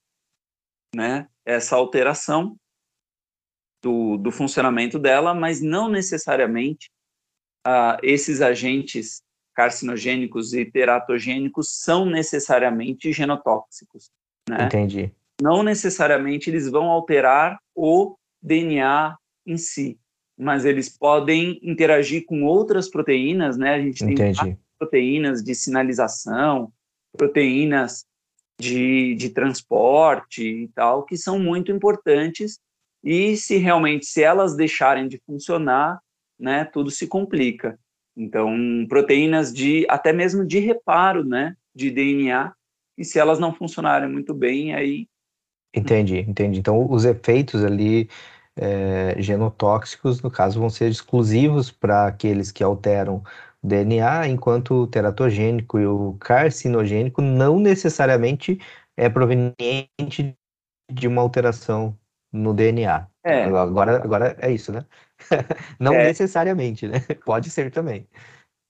né, 0.95 1.29
essa 1.45 1.77
alteração 1.77 2.57
do, 3.83 4.17
do 4.17 4.33
funcionamento 4.33 4.99
dela, 4.99 5.35
mas 5.35 5.61
não 5.61 5.89
necessariamente 5.89 6.91
uh, 7.67 7.99
esses 8.03 8.41
agentes 8.41 9.23
carcinogênicos 9.57 10.53
e 10.53 10.65
teratogênicos 10.65 11.71
são 11.81 12.05
necessariamente 12.07 13.13
genotóxicos. 13.13 14.11
Né? 14.49 14.67
Entendi. 14.67 15.13
Não 15.43 15.63
necessariamente 15.63 16.51
eles 16.51 16.71
vão 16.71 16.91
alterar 16.91 17.59
o 17.75 18.17
DNA 18.43 19.17
em 19.47 19.57
si 19.57 19.99
mas 20.39 20.65
eles 20.65 20.89
podem 20.89 21.59
interagir 21.63 22.27
com 22.27 22.45
outras 22.45 22.91
proteínas, 22.91 23.57
né? 23.57 23.75
A 23.75 23.81
gente 23.81 24.05
Entendi. 24.05 24.39
tem 24.39 24.59
proteínas 24.79 25.43
de 25.43 25.55
sinalização, 25.55 26.71
proteínas 27.17 28.05
de, 28.61 29.15
de 29.15 29.31
transporte 29.31 30.43
e 30.43 30.69
tal, 30.69 31.05
que 31.05 31.17
são 31.17 31.39
muito 31.39 31.73
importantes. 31.73 32.59
E 33.03 33.37
se 33.37 33.57
realmente, 33.57 34.05
se 34.05 34.23
elas 34.23 34.55
deixarem 34.55 35.09
de 35.09 35.21
funcionar, 35.25 36.01
né, 36.39 36.65
tudo 36.65 36.91
se 36.91 37.07
complica. 37.07 37.79
Então, 38.17 38.87
proteínas 38.89 39.53
de, 39.53 39.87
até 39.91 40.13
mesmo 40.13 40.45
de 40.45 40.59
reparo, 40.59 41.23
né, 41.23 41.55
de 41.75 41.91
DNA, 41.91 42.53
e 42.97 43.05
se 43.05 43.19
elas 43.19 43.39
não 43.39 43.53
funcionarem 43.53 44.09
muito 44.09 44.33
bem, 44.33 44.75
aí... 44.75 45.07
Entendi, 45.75 46.19
entendi. 46.21 46.59
Então, 46.59 46.91
os 46.91 47.05
efeitos 47.05 47.63
ali 47.63 48.09
é, 48.57 49.21
genotóxicos, 49.21 50.23
no 50.23 50.31
caso, 50.31 50.59
vão 50.59 50.71
ser 50.71 50.91
exclusivos 50.91 51.71
para 51.71 52.07
aqueles 52.07 52.51
que 52.51 52.65
alteram 52.65 53.23
o 53.63 53.67
DNA, 53.67 54.29
enquanto 54.29 54.75
o 54.75 54.87
teratogênico 54.87 55.79
e 55.79 55.87
o 55.87 56.17
carcinogênico 56.19 57.21
não 57.21 57.61
necessariamente 57.61 58.59
é 58.97 59.11
proveniente 59.11 60.35
de 60.91 61.07
uma 61.07 61.21
alteração 61.21 61.95
no 62.37 62.55
DNA. 62.55 63.07
É. 63.25 63.45
Agora, 63.45 63.97
agora 63.97 64.37
é 64.41 64.53
isso, 64.53 64.73
né? 64.73 64.85
não 65.81 65.95
é. 65.95 66.05
necessariamente, 66.05 66.87
né? 66.87 67.01
Pode 67.25 67.51
ser 67.51 67.71
também. 67.71 68.07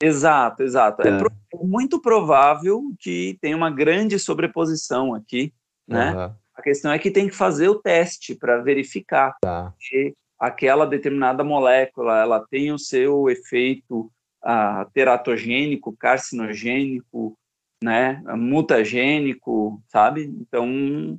Exato, 0.03 0.63
exato. 0.63 1.03
É, 1.03 1.09
é 1.09 1.65
muito 1.65 2.01
provável 2.01 2.83
que 2.99 3.39
tenha 3.41 3.57
uma 3.57 3.71
grande 3.71 4.19
sobreposição 4.19 5.15
aqui, 5.15 5.53
né? 5.89 6.15
Uhum. 6.15 6.35
A 6.55 6.63
questão 6.63 6.91
é 6.93 6.99
que 6.99 7.11
tem 7.11 7.29
que 7.29 7.35
fazer 7.35 7.69
o 7.69 7.81
teste 7.81 8.35
para 8.35 8.59
verificar 8.59 9.37
tá. 9.41 9.75
que 9.79 10.15
aquela 10.39 10.87
determinada 10.87 11.45
molécula 11.45 12.19
ela 12.19 12.47
tem 12.47 12.73
o 12.73 12.79
seu 12.79 13.29
efeito 13.29 14.11
uh, 14.45 14.91
teratogênico, 14.93 15.97
carcinogênico, 15.97 17.37
né, 17.83 18.23
mutagênico, 18.37 19.83
sabe? 19.89 20.25
Então 20.25 21.19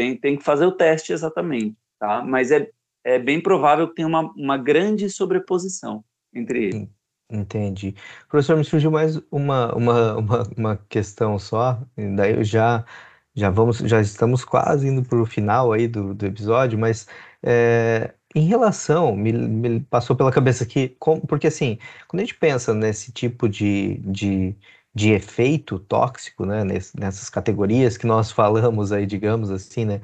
tem, 0.00 0.16
tem 0.16 0.36
que 0.38 0.42
fazer 0.42 0.64
o 0.64 0.72
teste 0.72 1.12
exatamente, 1.12 1.76
tá? 1.98 2.24
Mas 2.24 2.50
é, 2.50 2.70
é 3.04 3.18
bem 3.18 3.38
provável 3.38 3.86
que 3.86 3.96
tenha 3.96 4.08
uma, 4.08 4.32
uma 4.34 4.56
grande 4.56 5.10
sobreposição 5.10 6.02
entre 6.34 6.64
eles. 6.64 6.88
Entendi. 7.30 7.94
Professor, 8.28 8.56
me 8.56 8.64
surgiu 8.64 8.90
mais 8.90 9.20
uma, 9.30 9.74
uma, 9.74 10.16
uma, 10.16 10.42
uma 10.56 10.76
questão 10.88 11.38
só, 11.38 11.80
daí 12.16 12.34
eu 12.34 12.42
já 12.42 12.84
já 13.32 13.48
vamos, 13.48 13.78
já 13.78 14.00
estamos 14.00 14.44
quase 14.44 14.88
indo 14.88 15.04
para 15.04 15.20
o 15.20 15.24
final 15.24 15.72
aí 15.72 15.86
do, 15.86 16.12
do 16.12 16.26
episódio, 16.26 16.76
mas 16.76 17.06
é, 17.42 18.12
em 18.34 18.46
relação, 18.46 19.14
me, 19.14 19.32
me, 19.32 19.80
passou 19.80 20.16
pela 20.16 20.32
cabeça 20.32 20.64
aqui, 20.64 20.96
com, 20.98 21.20
porque 21.20 21.46
assim, 21.46 21.78
quando 22.08 22.22
a 22.22 22.24
gente 22.24 22.34
pensa 22.34 22.74
nesse 22.74 23.12
tipo 23.12 23.48
de, 23.48 23.98
de, 23.98 24.56
de 24.94 25.12
efeito 25.12 25.78
tóxico, 25.78 26.44
né, 26.44 26.64
nessas 26.64 27.30
categorias 27.30 27.96
que 27.96 28.06
nós 28.06 28.30
falamos 28.32 28.92
aí, 28.92 29.06
digamos 29.06 29.50
assim, 29.50 29.84
né, 29.84 30.00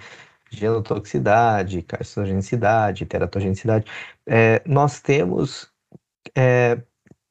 genotoxicidade, 0.51 1.83
carcinogenicidade, 1.83 3.07
teratogenicidade, 3.07 3.85
é, 4.27 4.63
nós 4.67 5.01
temos 5.01 5.71
é, 6.37 6.81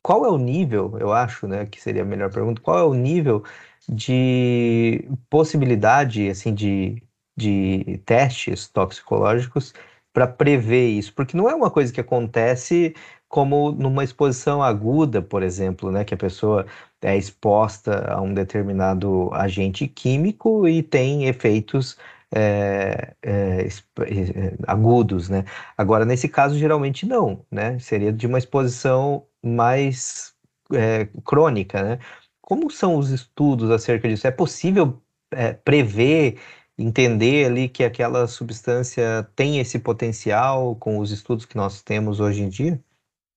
qual 0.01 0.25
é 0.25 0.29
o 0.29 0.37
nível, 0.37 0.97
eu 0.99 1.13
acho, 1.13 1.47
né, 1.47 1.65
que 1.65 1.81
seria 1.81 2.03
a 2.03 2.05
melhor 2.05 2.31
pergunta, 2.31 2.61
qual 2.61 2.77
é 2.79 2.83
o 2.83 2.93
nível 2.93 3.43
de 3.87 5.07
possibilidade 5.29 6.29
assim 6.29 6.53
de, 6.53 7.01
de 7.37 8.01
testes 8.05 8.67
toxicológicos 8.67 9.73
para 10.13 10.27
prever 10.27 10.89
isso, 10.89 11.13
porque 11.13 11.35
não 11.35 11.49
é 11.49 11.55
uma 11.55 11.69
coisa 11.71 11.91
que 11.93 12.01
acontece 12.01 12.95
como 13.27 13.71
numa 13.71 14.03
exposição 14.03 14.63
aguda, 14.63 15.21
por 15.21 15.43
exemplo, 15.43 15.91
né, 15.91 16.05
que 16.05 16.13
a 16.13 16.17
pessoa 16.17 16.65
é 17.05 17.15
exposta 17.15 18.11
a 18.11 18.19
um 18.19 18.33
determinado 18.33 19.29
agente 19.31 19.87
químico 19.87 20.67
e 20.67 20.81
tem 20.81 21.25
efeitos 21.25 21.97
é, 22.33 23.13
é, 23.21 23.67
é, 23.67 24.53
agudos, 24.67 25.29
né? 25.29 25.45
Agora, 25.77 26.03
nesse 26.03 26.27
caso, 26.27 26.57
geralmente 26.57 27.05
não, 27.05 27.45
né? 27.51 27.77
Seria 27.77 28.11
de 28.11 28.25
uma 28.25 28.39
exposição 28.39 29.27
mais 29.43 30.33
é, 30.73 31.07
crônica, 31.23 31.83
né? 31.83 31.99
Como 32.41 32.71
são 32.71 32.95
os 32.97 33.11
estudos 33.11 33.69
acerca 33.69 34.09
disso? 34.09 34.25
É 34.25 34.31
possível 34.31 34.99
é, 35.31 35.53
prever, 35.53 36.39
entender 36.75 37.45
ali 37.45 37.69
que 37.69 37.83
aquela 37.83 38.27
substância 38.27 39.29
tem 39.35 39.59
esse 39.59 39.77
potencial 39.77 40.75
com 40.75 40.97
os 40.97 41.11
estudos 41.11 41.45
que 41.45 41.55
nós 41.55 41.83
temos 41.83 42.19
hoje 42.19 42.41
em 42.41 42.49
dia? 42.49 42.83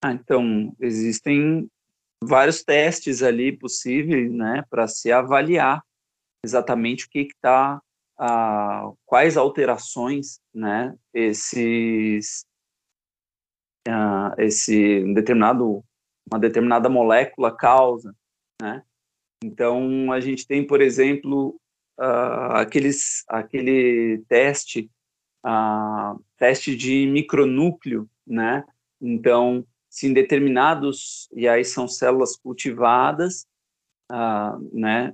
Ah, 0.03 0.13
então, 0.13 0.75
existem 0.81 1.69
vários 2.23 2.63
testes 2.63 3.23
ali 3.23 3.57
possíveis, 3.57 4.31
né, 4.33 4.65
para 4.69 4.87
se 4.89 5.11
avaliar 5.13 5.83
exatamente 6.45 7.07
o 7.07 7.11
que 7.11 7.21
está, 7.21 7.81
quais 9.07 9.37
alterações, 9.37 10.41
né, 10.53 10.95
esses, 11.15 12.45
esse 14.39 15.13
determinado 15.15 15.85
uma 16.31 16.39
determinada 16.39 16.89
molécula 16.89 17.55
causa, 17.55 18.15
né? 18.61 18.83
Então, 19.43 20.13
a 20.13 20.21
gente 20.21 20.47
tem, 20.47 20.67
por 20.67 20.81
exemplo, 20.81 21.59
aqueles, 21.97 23.25
aquele 23.29 24.23
teste, 24.29 24.91
teste 26.37 26.77
de 26.77 27.07
micronúcleo, 27.07 28.09
né? 28.27 28.65
Então, 29.01 29.65
se 29.89 30.07
em 30.07 30.13
determinados, 30.13 31.29
e 31.33 31.49
aí 31.49 31.65
são 31.65 31.89
células 31.89 32.37
cultivadas, 32.37 33.47
uh, 34.11 34.59
né? 34.73 35.13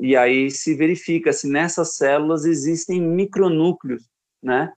e 0.00 0.16
aí 0.16 0.50
se 0.50 0.74
verifica 0.74 1.32
se 1.32 1.48
nessas 1.48 1.94
células 1.94 2.44
existem 2.44 3.00
micronúcleos, 3.00 4.08
né? 4.42 4.72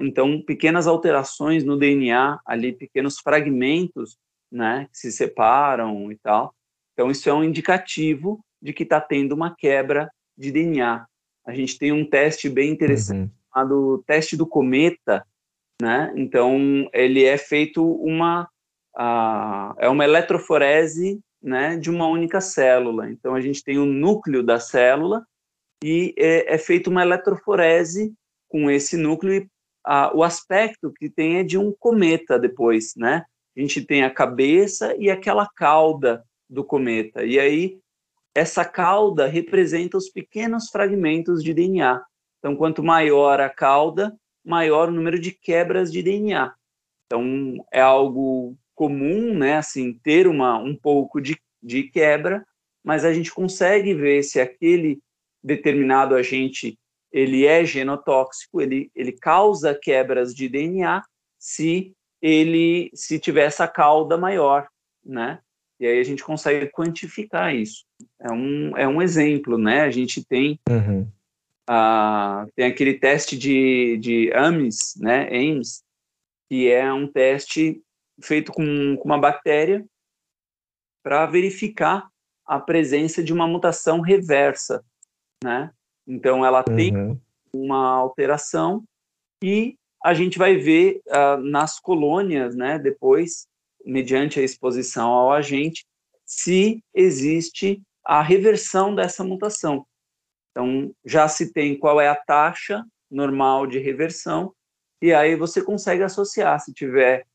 então, 0.00 0.42
pequenas 0.42 0.86
alterações 0.86 1.64
no 1.64 1.76
DNA, 1.76 2.40
ali, 2.44 2.72
pequenos 2.72 3.18
fragmentos, 3.18 4.18
né? 4.50 4.88
Que 4.92 4.98
se 4.98 5.12
separam 5.12 6.12
e 6.12 6.16
tal. 6.16 6.54
Então, 6.92 7.10
isso 7.10 7.28
é 7.28 7.32
um 7.32 7.42
indicativo 7.42 8.44
de 8.60 8.72
que 8.72 8.82
está 8.82 9.00
tendo 9.00 9.32
uma 9.32 9.54
quebra 9.54 10.10
de 10.36 10.52
DNA. 10.52 11.06
A 11.46 11.54
gente 11.54 11.78
tem 11.78 11.90
um 11.90 12.04
teste 12.04 12.48
bem 12.48 12.70
interessante 12.70 13.22
uhum. 13.22 13.30
chamado 13.52 14.04
teste 14.06 14.36
do 14.36 14.46
cometa, 14.46 15.26
né? 15.82 16.12
Então, 16.14 16.88
ele 16.92 17.24
é 17.24 17.36
feito 17.36 17.84
uma 17.84 18.48
uh, 18.96 19.74
é 19.78 19.88
uma 19.88 20.04
eletroforese, 20.04 21.18
né, 21.42 21.76
de 21.76 21.90
uma 21.90 22.06
única 22.06 22.40
célula. 22.40 23.10
Então, 23.10 23.34
a 23.34 23.40
gente 23.40 23.64
tem 23.64 23.78
o 23.78 23.84
núcleo 23.84 24.44
da 24.44 24.60
célula 24.60 25.26
e 25.82 26.14
é, 26.16 26.54
é 26.54 26.56
feita 26.56 26.88
uma 26.88 27.02
eletroforese 27.02 28.14
com 28.48 28.70
esse 28.70 28.96
núcleo 28.96 29.34
e 29.34 29.48
o 30.14 30.22
aspecto 30.22 30.92
que 30.92 31.10
tem 31.10 31.38
é 31.38 31.42
de 31.42 31.58
um 31.58 31.74
cometa 31.76 32.38
depois, 32.38 32.92
né? 32.96 33.24
A 33.56 33.60
gente 33.60 33.84
tem 33.84 34.04
a 34.04 34.14
cabeça 34.14 34.94
e 34.96 35.10
aquela 35.10 35.48
cauda 35.56 36.22
do 36.48 36.62
cometa. 36.62 37.24
E 37.24 37.40
aí, 37.40 37.80
essa 38.32 38.64
cauda 38.64 39.26
representa 39.26 39.96
os 39.96 40.08
pequenos 40.08 40.68
fragmentos 40.68 41.42
de 41.42 41.52
DNA. 41.52 42.00
Então, 42.38 42.54
quanto 42.54 42.84
maior 42.84 43.40
a 43.40 43.50
cauda, 43.50 44.16
maior 44.44 44.88
o 44.88 44.92
número 44.92 45.18
de 45.18 45.32
quebras 45.32 45.90
de 45.92 46.02
DNA. 46.02 46.54
Então, 47.06 47.64
é 47.72 47.80
algo 47.80 48.56
comum, 48.74 49.34
né, 49.34 49.56
assim, 49.56 49.92
ter 50.02 50.26
uma, 50.26 50.58
um 50.58 50.74
pouco 50.74 51.20
de, 51.20 51.36
de 51.62 51.84
quebra, 51.84 52.44
mas 52.82 53.04
a 53.04 53.12
gente 53.12 53.32
consegue 53.32 53.94
ver 53.94 54.22
se 54.22 54.40
aquele 54.40 54.98
determinado 55.42 56.14
agente 56.14 56.78
ele 57.12 57.44
é 57.44 57.64
genotóxico, 57.64 58.60
ele, 58.60 58.90
ele 58.94 59.12
causa 59.12 59.78
quebras 59.80 60.34
de 60.34 60.48
DNA 60.48 61.02
se 61.38 61.94
ele 62.20 62.90
se 62.94 63.18
tiver 63.18 63.44
essa 63.44 63.68
cauda 63.68 64.16
maior, 64.16 64.66
né? 65.04 65.40
E 65.78 65.86
aí 65.86 65.98
a 65.98 66.04
gente 66.04 66.22
consegue 66.22 66.68
quantificar 66.68 67.54
isso. 67.54 67.84
É 68.20 68.32
um, 68.32 68.76
é 68.76 68.86
um 68.86 69.02
exemplo, 69.02 69.58
né? 69.58 69.80
A 69.80 69.90
gente 69.90 70.24
tem, 70.24 70.58
uhum. 70.68 71.06
Tem 72.54 72.66
aquele 72.66 72.98
teste 72.98 73.36
de, 73.36 73.96
de 73.98 74.32
AMES, 74.32 74.94
né? 74.98 75.28
AMES, 75.28 75.82
que 76.48 76.70
é 76.70 76.92
um 76.92 77.06
teste 77.06 77.82
feito 78.20 78.52
com, 78.52 78.96
com 78.96 79.04
uma 79.04 79.18
bactéria 79.18 79.84
para 81.02 81.26
verificar 81.26 82.08
a 82.46 82.60
presença 82.60 83.22
de 83.22 83.32
uma 83.32 83.46
mutação 83.46 84.00
reversa, 84.00 84.84
né? 85.42 85.70
Então 86.06 86.44
ela 86.44 86.62
tem 86.62 86.94
uhum. 86.96 87.18
uma 87.52 87.88
alteração 87.94 88.84
e 89.42 89.76
a 90.04 90.14
gente 90.14 90.38
vai 90.38 90.56
ver 90.56 91.00
uh, 91.08 91.40
nas 91.40 91.78
colônias, 91.78 92.56
né, 92.56 92.78
depois 92.78 93.46
mediante 93.84 94.40
a 94.40 94.42
exposição 94.42 95.10
ao 95.10 95.32
agente, 95.32 95.86
se 96.24 96.82
existe 96.94 97.80
a 98.04 98.20
reversão 98.22 98.94
dessa 98.94 99.22
mutação. 99.22 99.86
Então, 100.52 100.94
já 101.04 101.26
se 101.26 101.52
tem 101.52 101.76
qual 101.76 102.00
é 102.00 102.08
a 102.08 102.14
taxa 102.14 102.84
normal 103.10 103.66
de 103.66 103.78
reversão, 103.78 104.54
e 105.00 105.12
aí 105.12 105.34
você 105.34 105.62
consegue 105.62 106.02
associar, 106.02 106.60
se 106.60 106.72
tiver 106.72 107.26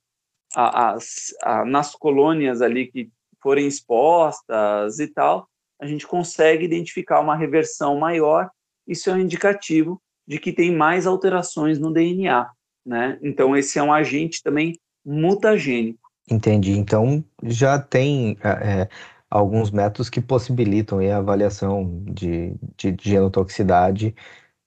a, 0.56 0.92
as, 0.92 1.34
a, 1.44 1.66
nas 1.66 1.94
colônias 1.94 2.62
ali 2.62 2.88
que 2.88 3.10
forem 3.42 3.68
expostas 3.68 5.00
e 5.00 5.08
tal, 5.08 5.50
a 5.80 5.86
gente 5.86 6.08
consegue 6.08 6.66
identificar 6.66 7.20
uma 7.20 7.36
reversão 7.36 8.00
maior, 8.00 8.50
isso 8.88 9.10
é 9.10 9.14
um 9.14 9.20
indicativo 9.20 10.02
de 10.28 10.40
que 10.40 10.52
tem 10.52 10.76
mais 10.76 11.06
alterações 11.06 11.78
no 11.78 11.92
DNA, 11.92 12.50
né? 12.86 13.20
Então, 13.22 13.56
esse 13.56 13.78
é 13.78 13.84
um 13.84 13.94
agente 13.94 14.42
também 14.42 14.80
mutagênico. 15.06 16.08
Entendi. 16.30 16.72
Então, 16.72 17.24
já 17.44 17.80
tem 17.80 18.38
é, 18.44 18.90
alguns 19.30 19.72
métodos 19.72 20.10
que 20.10 20.22
possibilitam 20.22 21.00
a 21.00 21.18
avaliação 21.18 22.04
de, 22.06 22.56
de, 22.78 22.92
de 22.92 23.10
genotoxicidade 23.10 24.16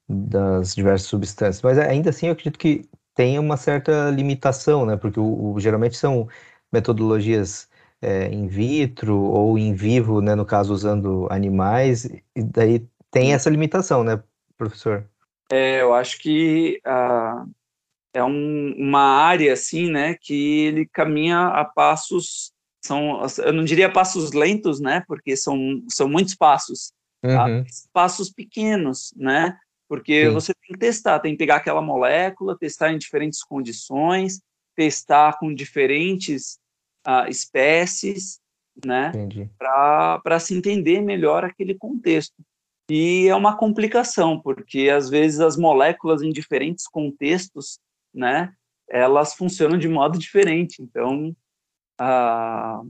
das 0.09 0.75
diversas 0.75 1.09
substâncias. 1.09 1.63
Mas 1.63 1.79
ainda 1.79 2.11
assim, 2.11 2.27
eu 2.27 2.33
acredito 2.33 2.59
que 2.59 2.89
tem 3.15 3.39
uma 3.39 3.57
certa 3.57 4.11
limitação, 4.11 4.85
né? 4.85 4.97
Porque 4.97 5.21
o, 5.21 5.53
o 5.53 5.61
geralmente 5.61 5.97
são 5.97 6.29
metodologias 6.73 7.69
é, 8.03 8.29
in 8.29 8.47
vitro 8.47 9.17
ou 9.17 9.59
in 9.59 9.75
vivo, 9.75 10.21
né? 10.21 10.35
No 10.35 10.45
caso, 10.45 10.73
usando 10.73 11.27
animais, 11.31 12.05
e 12.35 12.43
daí 12.43 12.87
tem 13.11 13.33
essa 13.33 13.51
limitação, 13.51 14.05
né, 14.05 14.23
professor? 14.57 15.05
É, 15.51 15.83
eu 15.83 15.93
acho 15.93 16.19
que 16.21 16.81
uh, 16.87 17.51
é 18.15 18.23
um, 18.23 18.75
uma 18.79 19.03
área 19.03 19.53
assim, 19.53 19.91
né, 19.91 20.15
que 20.15 20.67
ele 20.67 20.87
caminha 20.87 21.49
a 21.49 21.65
passos 21.65 22.53
são 22.81 23.21
eu 23.39 23.53
não 23.53 23.65
diria 23.65 23.93
passos 23.93 24.33
lentos, 24.33 24.81
né, 24.81 25.03
porque 25.07 25.37
são 25.37 25.83
são 25.89 26.09
muitos 26.09 26.35
passos, 26.35 26.93
tá? 27.21 27.47
uhum. 27.47 27.65
passos 27.93 28.31
pequenos, 28.31 29.13
né, 29.17 29.59
porque 29.89 30.27
Sim. 30.27 30.33
você 30.33 30.53
tem 30.55 30.73
que 30.73 30.79
testar, 30.79 31.19
tem 31.21 31.33
que 31.33 31.39
pegar 31.39 31.57
aquela 31.57 31.83
molécula, 31.83 32.57
testar 32.59 32.93
em 32.93 32.99
diferentes 32.99 33.43
condições, 33.43 34.41
testar 34.77 35.39
com 35.39 35.53
diferentes 35.53 36.59
uh, 37.07 37.29
espécies, 37.29 38.41
né, 38.85 39.13
para 39.59 40.39
se 40.39 40.55
entender 40.55 41.01
melhor 41.03 41.45
aquele 41.45 41.75
contexto. 41.75 42.35
E 42.91 43.29
é 43.29 43.35
uma 43.37 43.57
complicação, 43.57 44.41
porque 44.41 44.89
às 44.89 45.09
vezes 45.09 45.39
as 45.39 45.57
moléculas 45.57 46.23
em 46.23 46.31
diferentes 46.31 46.89
contextos 46.89 47.79
né, 48.13 48.53
elas 48.89 49.35
funcionam 49.35 49.79
de 49.79 49.89
modo 49.89 50.19
diferente. 50.19 50.83
Então, 50.83 51.35
ah, 52.01 52.83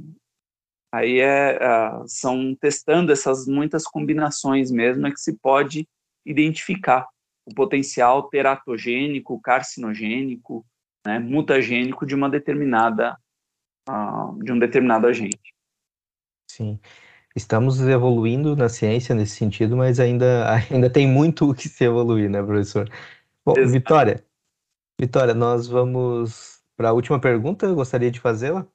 aí 0.92 1.18
é, 1.18 1.58
ah, 1.60 2.04
são 2.06 2.54
testando 2.54 3.10
essas 3.10 3.46
muitas 3.46 3.82
combinações 3.84 4.70
mesmo 4.70 5.06
é 5.06 5.10
que 5.10 5.20
se 5.20 5.36
pode 5.36 5.88
identificar 6.24 7.08
o 7.44 7.52
potencial 7.52 8.28
teratogênico, 8.28 9.40
carcinogênico, 9.40 10.64
né, 11.04 11.18
mutagênico 11.18 12.06
de 12.06 12.14
uma 12.14 12.30
determinada 12.30 13.18
ah, 13.88 14.32
de 14.38 14.52
um 14.52 14.58
determinado 14.58 15.08
agente. 15.08 15.54
Sim. 16.48 16.78
Estamos 17.34 17.80
evoluindo 17.80 18.54
na 18.54 18.68
ciência 18.68 19.14
nesse 19.14 19.36
sentido, 19.36 19.76
mas 19.76 19.98
ainda, 19.98 20.46
ainda 20.70 20.88
tem 20.88 21.08
muito 21.08 21.50
o 21.50 21.54
que 21.54 21.68
se 21.68 21.84
evoluir, 21.84 22.30
né, 22.30 22.42
professor? 22.42 22.88
Bom, 23.44 23.54
Exato. 23.56 23.72
Vitória, 23.72 24.24
Vitória, 25.00 25.34
nós 25.34 25.66
vamos 25.66 26.62
para 26.76 26.90
a 26.90 26.92
última 26.92 27.20
pergunta. 27.20 27.66
Eu 27.66 27.74
gostaria 27.74 28.10
de 28.10 28.20
fazê-la. 28.20 28.66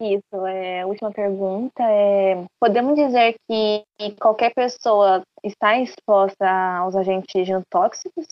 Isso, 0.00 0.46
é, 0.46 0.82
a 0.82 0.86
última 0.86 1.10
pergunta 1.10 1.82
é: 1.82 2.44
podemos 2.60 2.94
dizer 2.94 3.34
que 3.48 3.82
qualquer 4.20 4.52
pessoa 4.54 5.22
está 5.42 5.78
exposta 5.80 6.46
aos 6.78 6.94
agentes 6.94 7.46
genotóxicos? 7.46 8.26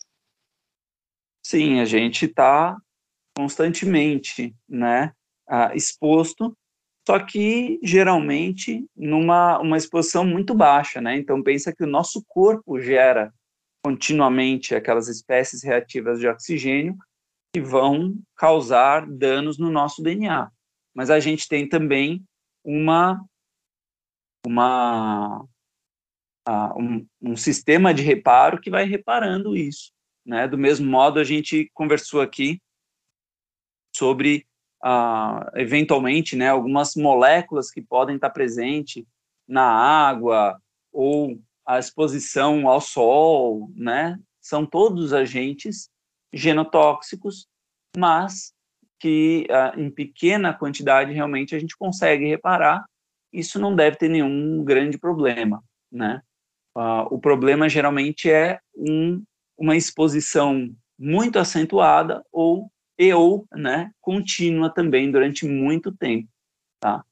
Sim, 1.43 1.79
a 1.79 1.85
gente 1.85 2.25
está 2.25 2.77
constantemente, 3.35 4.55
né, 4.69 5.11
exposto, 5.73 6.55
só 7.07 7.19
que 7.19 7.79
geralmente 7.83 8.85
numa 8.95 9.59
uma 9.59 9.77
exposição 9.77 10.25
muito 10.25 10.55
baixa, 10.55 11.01
né? 11.01 11.17
Então 11.17 11.43
pensa 11.43 11.73
que 11.73 11.83
o 11.83 11.87
nosso 11.87 12.23
corpo 12.27 12.79
gera 12.79 13.31
continuamente 13.83 14.73
aquelas 14.73 15.07
espécies 15.07 15.63
reativas 15.63 16.19
de 16.19 16.27
oxigênio 16.27 16.95
que 17.53 17.61
vão 17.61 18.15
causar 18.35 19.05
danos 19.07 19.59
no 19.59 19.69
nosso 19.69 20.01
DNA. 20.01 20.49
Mas 20.95 21.09
a 21.09 21.19
gente 21.19 21.47
tem 21.47 21.67
também 21.67 22.25
uma, 22.63 23.23
uma 24.45 25.45
uh, 26.47 26.79
um, 26.79 27.07
um, 27.21 27.35
sistema 27.35 27.93
de 27.93 28.01
reparo 28.01 28.61
que 28.61 28.69
vai 28.69 28.85
reparando 28.85 29.55
isso. 29.55 29.91
Né? 30.25 30.47
Do 30.47 30.57
mesmo 30.57 30.89
modo, 30.89 31.19
a 31.19 31.23
gente 31.23 31.69
conversou 31.73 32.21
aqui 32.21 32.61
sobre, 33.95 34.47
uh, 34.83 35.45
eventualmente, 35.55 36.35
né, 36.35 36.49
algumas 36.49 36.95
moléculas 36.95 37.69
que 37.69 37.81
podem 37.81 38.15
estar 38.15 38.29
presentes 38.29 39.05
na 39.47 39.63
água 39.63 40.59
ou 40.91 41.39
a 41.65 41.77
exposição 41.79 42.69
ao 42.69 42.79
sol, 42.79 43.71
né? 43.75 44.19
São 44.39 44.65
todos 44.65 45.13
agentes 45.13 45.89
genotóxicos, 46.31 47.47
mas 47.97 48.54
que 48.99 49.47
uh, 49.49 49.79
em 49.79 49.89
pequena 49.89 50.53
quantidade 50.53 51.13
realmente 51.13 51.55
a 51.55 51.59
gente 51.59 51.77
consegue 51.77 52.27
reparar. 52.27 52.85
Isso 53.31 53.59
não 53.59 53.75
deve 53.75 53.97
ter 53.97 54.09
nenhum 54.09 54.63
grande 54.63 54.97
problema, 54.97 55.63
né? 55.91 56.21
Uh, 56.77 57.07
o 57.11 57.19
problema 57.19 57.69
geralmente 57.69 58.29
é 58.29 58.59
um, 58.75 59.23
uma 59.57 59.75
exposição 59.75 60.69
muito 60.97 61.39
acentuada 61.39 62.23
ou 62.31 62.69
e 62.97 63.13
ou, 63.13 63.45
né, 63.51 63.91
contínua 63.99 64.73
também 64.73 65.11
durante 65.11 65.45
muito 65.45 65.91
tempo, 65.91 66.29
tá? 66.79 67.03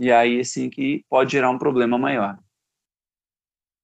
E 0.00 0.10
aí, 0.10 0.40
assim, 0.40 0.68
que 0.68 1.04
pode 1.08 1.32
gerar 1.32 1.50
um 1.50 1.58
problema 1.58 1.96
maior. 1.96 2.38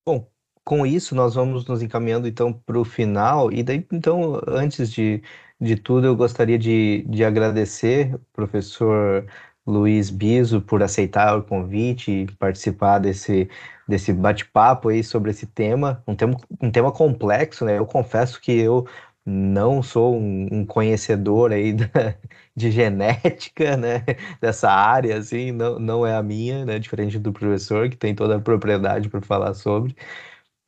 Bom, 0.06 0.28
com 0.64 0.86
isso 0.86 1.14
nós 1.14 1.34
vamos 1.34 1.66
nos 1.66 1.82
encaminhando 1.82 2.26
então 2.26 2.52
para 2.52 2.78
o 2.78 2.84
final 2.84 3.52
e 3.52 3.62
daí 3.62 3.86
então 3.92 4.40
antes 4.46 4.92
de, 4.92 5.22
de 5.60 5.76
tudo 5.76 6.06
eu 6.06 6.16
gostaria 6.16 6.58
de, 6.58 7.04
de 7.08 7.24
agradecer 7.24 8.14
o 8.14 8.18
professor 8.32 9.26
Luiz 9.66 10.10
Biso 10.10 10.60
por 10.60 10.82
aceitar 10.82 11.36
o 11.38 11.42
convite 11.42 12.10
e 12.10 12.26
participar 12.36 12.98
desse, 12.98 13.48
desse 13.88 14.12
bate-papo 14.12 14.88
aí 14.90 15.02
sobre 15.02 15.30
esse 15.30 15.46
tema, 15.46 16.02
um 16.06 16.14
tema, 16.14 16.36
um 16.60 16.70
tema 16.70 16.92
complexo, 16.92 17.64
né? 17.64 17.78
Eu 17.78 17.86
confesso 17.86 18.40
que 18.40 18.52
eu 18.52 18.86
não 19.24 19.82
sou 19.82 20.16
um, 20.16 20.48
um 20.52 20.66
conhecedor 20.66 21.52
aí 21.52 21.72
da, 21.72 21.86
de 22.54 22.70
genética, 22.70 23.76
né, 23.76 24.04
dessa 24.40 24.70
área, 24.70 25.16
assim, 25.18 25.50
não, 25.52 25.78
não 25.78 26.06
é 26.06 26.14
a 26.14 26.22
minha, 26.22 26.64
né, 26.64 26.78
diferente 26.78 27.18
do 27.18 27.32
professor, 27.32 27.88
que 27.88 27.96
tem 27.96 28.14
toda 28.14 28.36
a 28.36 28.40
propriedade 28.40 29.08
para 29.08 29.22
falar 29.22 29.54
sobre, 29.54 29.96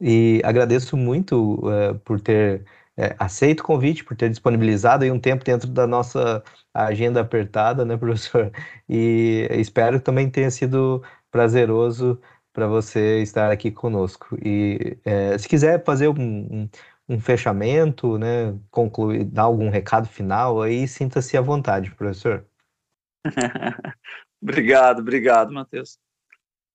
e 0.01 0.41
agradeço 0.45 0.97
muito 0.97 1.57
uh, 1.66 1.99
por 2.05 2.20
ter 2.20 2.64
uh, 2.99 3.14
aceito 3.18 3.61
o 3.61 3.64
convite, 3.64 4.05
por 4.05 4.16
ter 4.16 4.30
disponibilizado 4.30 5.05
aí 5.05 5.11
um 5.11 5.20
tempo 5.20 5.44
dentro 5.44 5.68
da 5.68 5.86
nossa 5.86 6.42
agenda 6.74 7.20
apertada, 7.20 7.84
né, 7.84 7.97
professor, 7.99 8.53
e 8.88 9.47
espero 9.53 9.99
que 9.99 10.05
também 10.05 10.30
tenha 10.30 10.51
sido 10.51 11.03
prazeroso 11.30 12.20
para 12.53 12.66
você 12.66 13.20
estar 13.22 13.51
aqui 13.51 13.70
conosco, 13.70 14.36
e 14.42 14.99
uh, 15.07 15.38
se 15.38 15.49
quiser 15.49 15.84
fazer 15.84 16.09
um, 16.09 16.14
um 16.18 16.68
um 17.09 17.20
fechamento, 17.20 18.18
né? 18.18 18.59
Concluir, 18.70 19.24
dar 19.24 19.42
algum 19.42 19.70
recado 19.70 20.09
final 20.09 20.61
aí, 20.61 20.88
sinta-se 20.88 21.36
à 21.36 21.40
vontade, 21.40 21.94
professor. 21.94 22.47
obrigado, 24.42 25.01
obrigado, 25.01 25.53
Matheus. 25.53 25.99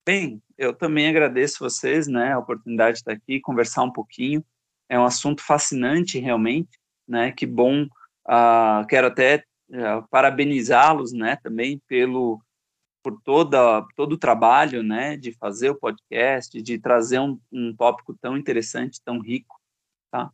Bem, 0.05 0.41
eu 0.57 0.73
também 0.73 1.07
agradeço 1.07 1.59
vocês, 1.59 2.07
né, 2.07 2.33
a 2.33 2.39
oportunidade 2.39 2.93
de 2.93 2.99
estar 2.99 3.11
aqui, 3.11 3.39
conversar 3.39 3.83
um 3.83 3.91
pouquinho. 3.91 4.43
É 4.91 4.99
um 4.99 5.05
assunto 5.05 5.41
fascinante, 5.41 6.19
realmente, 6.19 6.77
né? 7.07 7.31
Que 7.31 7.45
bom. 7.45 7.83
Uh, 8.27 8.85
quero 8.89 9.07
até 9.07 9.43
uh, 9.69 10.07
parabenizá-los, 10.09 11.13
né, 11.13 11.37
também 11.37 11.81
pelo 11.87 12.41
por 13.03 13.19
toda 13.23 13.81
todo 13.95 14.13
o 14.13 14.17
trabalho, 14.17 14.83
né, 14.83 15.17
de 15.17 15.31
fazer 15.33 15.71
o 15.71 15.75
podcast, 15.75 16.61
de 16.61 16.77
trazer 16.77 17.19
um, 17.19 17.39
um 17.51 17.75
tópico 17.75 18.15
tão 18.21 18.37
interessante, 18.37 19.01
tão 19.03 19.19
rico 19.19 19.59
tá? 20.11 20.31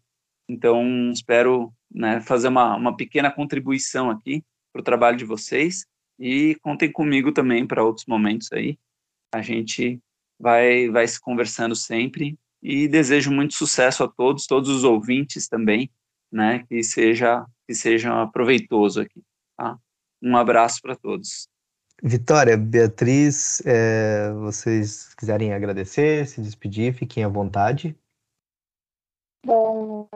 Então, 0.49 1.11
espero 1.11 1.71
né, 1.89 2.19
fazer 2.21 2.47
uma, 2.47 2.75
uma 2.75 2.97
pequena 2.97 3.31
contribuição 3.31 4.09
aqui 4.09 4.43
para 4.73 4.81
o 4.81 4.83
trabalho 4.83 5.17
de 5.17 5.25
vocês 5.25 5.85
e 6.19 6.55
contem 6.61 6.91
comigo 6.91 7.31
também 7.31 7.65
para 7.65 7.83
outros 7.83 8.05
momentos 8.05 8.51
aí. 8.51 8.77
A 9.33 9.41
gente 9.41 9.99
vai, 10.39 10.89
vai 10.89 11.07
se 11.07 11.19
conversando 11.21 11.75
sempre 11.75 12.37
e 12.61 12.87
desejo 12.87 13.31
muito 13.31 13.53
sucesso 13.53 14.03
a 14.03 14.07
todos, 14.07 14.45
todos 14.45 14.69
os 14.69 14.83
ouvintes 14.83 15.47
também, 15.47 15.89
né, 16.31 16.65
que 16.67 16.83
seja 16.83 17.45
que 17.67 17.75
seja 17.75 18.25
proveitoso 18.27 19.01
aqui, 19.01 19.21
tá? 19.57 19.77
Um 20.23 20.37
abraço 20.37 20.81
para 20.81 20.95
todos. 20.95 21.49
Vitória, 22.01 22.55
Beatriz, 22.55 23.61
é, 23.65 24.31
vocês 24.33 25.13
quiserem 25.15 25.53
agradecer, 25.53 26.27
se 26.27 26.41
despedir, 26.41 26.93
fiquem 26.93 27.23
à 27.23 27.27
vontade. 27.27 27.97
Bom, 29.45 30.07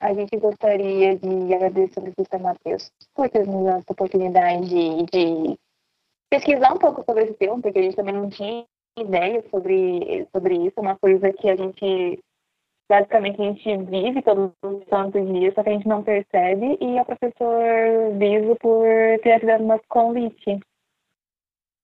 a 0.00 0.12
gente 0.12 0.36
gostaria 0.36 1.16
de 1.16 1.54
agradecer 1.54 2.00
ao 2.00 2.12
professor 2.12 2.40
Matheus 2.40 2.90
por 3.14 3.30
ter 3.30 3.46
nos 3.46 3.64
dado 3.64 3.78
essa 3.78 3.92
oportunidade 3.92 4.68
de, 4.68 5.06
de, 5.06 5.58
pesquisar 6.28 6.74
um 6.74 6.78
pouco 6.78 7.04
sobre 7.04 7.24
esse 7.24 7.34
tema, 7.34 7.60
porque 7.60 7.78
a 7.78 7.82
gente 7.82 7.96
também 7.96 8.14
não 8.14 8.28
tinha 8.28 8.66
ideia 8.98 9.42
sobre, 9.50 10.26
sobre 10.32 10.54
isso, 10.66 10.74
é 10.76 10.80
uma 10.80 10.96
coisa 10.96 11.32
que 11.32 11.48
a 11.48 11.56
gente 11.56 12.22
basicamente 12.88 13.40
a 13.40 13.44
gente 13.44 13.84
vive 13.84 14.20
todos 14.22 14.52
os 14.62 14.84
santos 14.88 15.26
dias, 15.26 15.54
só 15.54 15.62
que 15.62 15.70
a 15.70 15.72
gente 15.72 15.88
não 15.88 16.02
percebe, 16.02 16.76
e 16.78 16.98
ao 16.98 17.06
professor 17.06 18.12
Biso 18.18 18.54
por 18.60 18.84
ter 19.22 19.32
aceitado 19.32 19.62
o 19.62 19.66
nosso 19.66 19.84
convite. 19.88 20.60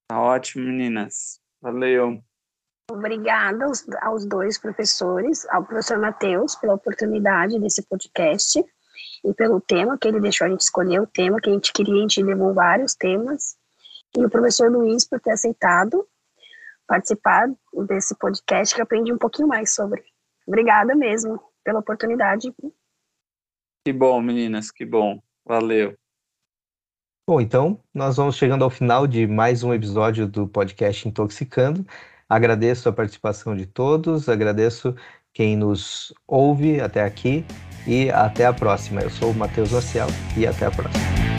Tá 0.07 0.21
ótimo, 0.21 0.67
meninas. 0.67 1.41
Valeu. 1.63 2.23
Obrigada 2.91 3.65
aos, 3.65 3.87
aos 4.03 4.27
dois 4.27 4.59
professores, 4.59 5.47
ao 5.49 5.65
professor 5.65 5.99
Matheus, 5.99 6.55
pela 6.57 6.75
oportunidade 6.75 7.59
desse 7.59 7.83
podcast 7.87 8.63
e 9.25 9.35
pelo 9.35 9.61
tema 9.63 9.97
que 9.97 10.09
ele 10.09 10.21
deixou 10.21 10.47
a 10.47 10.51
gente 10.51 10.61
escolher, 10.61 11.01
o 11.01 11.07
tema 11.07 11.41
que 11.41 11.49
a 11.49 11.53
gente 11.55 11.73
queria, 11.73 11.95
a 11.95 12.01
gente 12.01 12.23
levou 12.23 12.53
vários 12.53 12.95
temas, 12.95 13.57
e 14.17 14.25
o 14.25 14.31
professor 14.31 14.71
Luiz 14.71 15.07
por 15.09 15.21
ter 15.21 15.33
aceitado 15.33 16.07
participar 16.89 17.49
desse 17.87 18.17
podcast, 18.17 18.75
que 18.75 18.81
aprendi 18.81 19.13
um 19.13 19.19
pouquinho 19.19 19.47
mais 19.47 19.73
sobre. 19.75 20.03
Obrigada 20.47 20.97
mesmo 20.97 21.39
pela 21.63 21.81
oportunidade. 21.81 22.53
Que 23.85 23.93
bom, 23.93 24.21
meninas, 24.21 24.71
que 24.71 24.85
bom. 24.85 25.23
Valeu. 25.45 25.95
Bom, 27.29 27.41
então, 27.43 27.79
nós 27.93 28.17
vamos 28.17 28.37
chegando 28.37 28.65
ao 28.65 28.71
final 28.71 29.07
de 29.07 29.27
mais 29.27 29.63
um 29.63 29.75
episódio 29.75 30.27
do 30.27 30.49
podcast 30.49 31.07
Intoxicando. 31.07 31.87
Agradeço 32.27 32.89
a 32.89 32.93
participação 32.93 33.55
de 33.55 33.67
todos, 33.67 34.29
agradeço 34.29 34.95
quem 35.33 35.57
nos 35.57 36.13
ouve 36.27 36.81
até 36.81 37.05
aqui 37.05 37.45
e 37.87 38.11
até 38.11 38.47
a 38.47 38.53
próxima. 38.53 39.03
Eu 39.03 39.11
sou 39.11 39.31
o 39.31 39.35
Matheus 39.35 39.73
Maciel 39.73 40.09
e 40.37 40.47
até 40.47 40.67
a 40.67 40.71
próxima. 40.71 41.38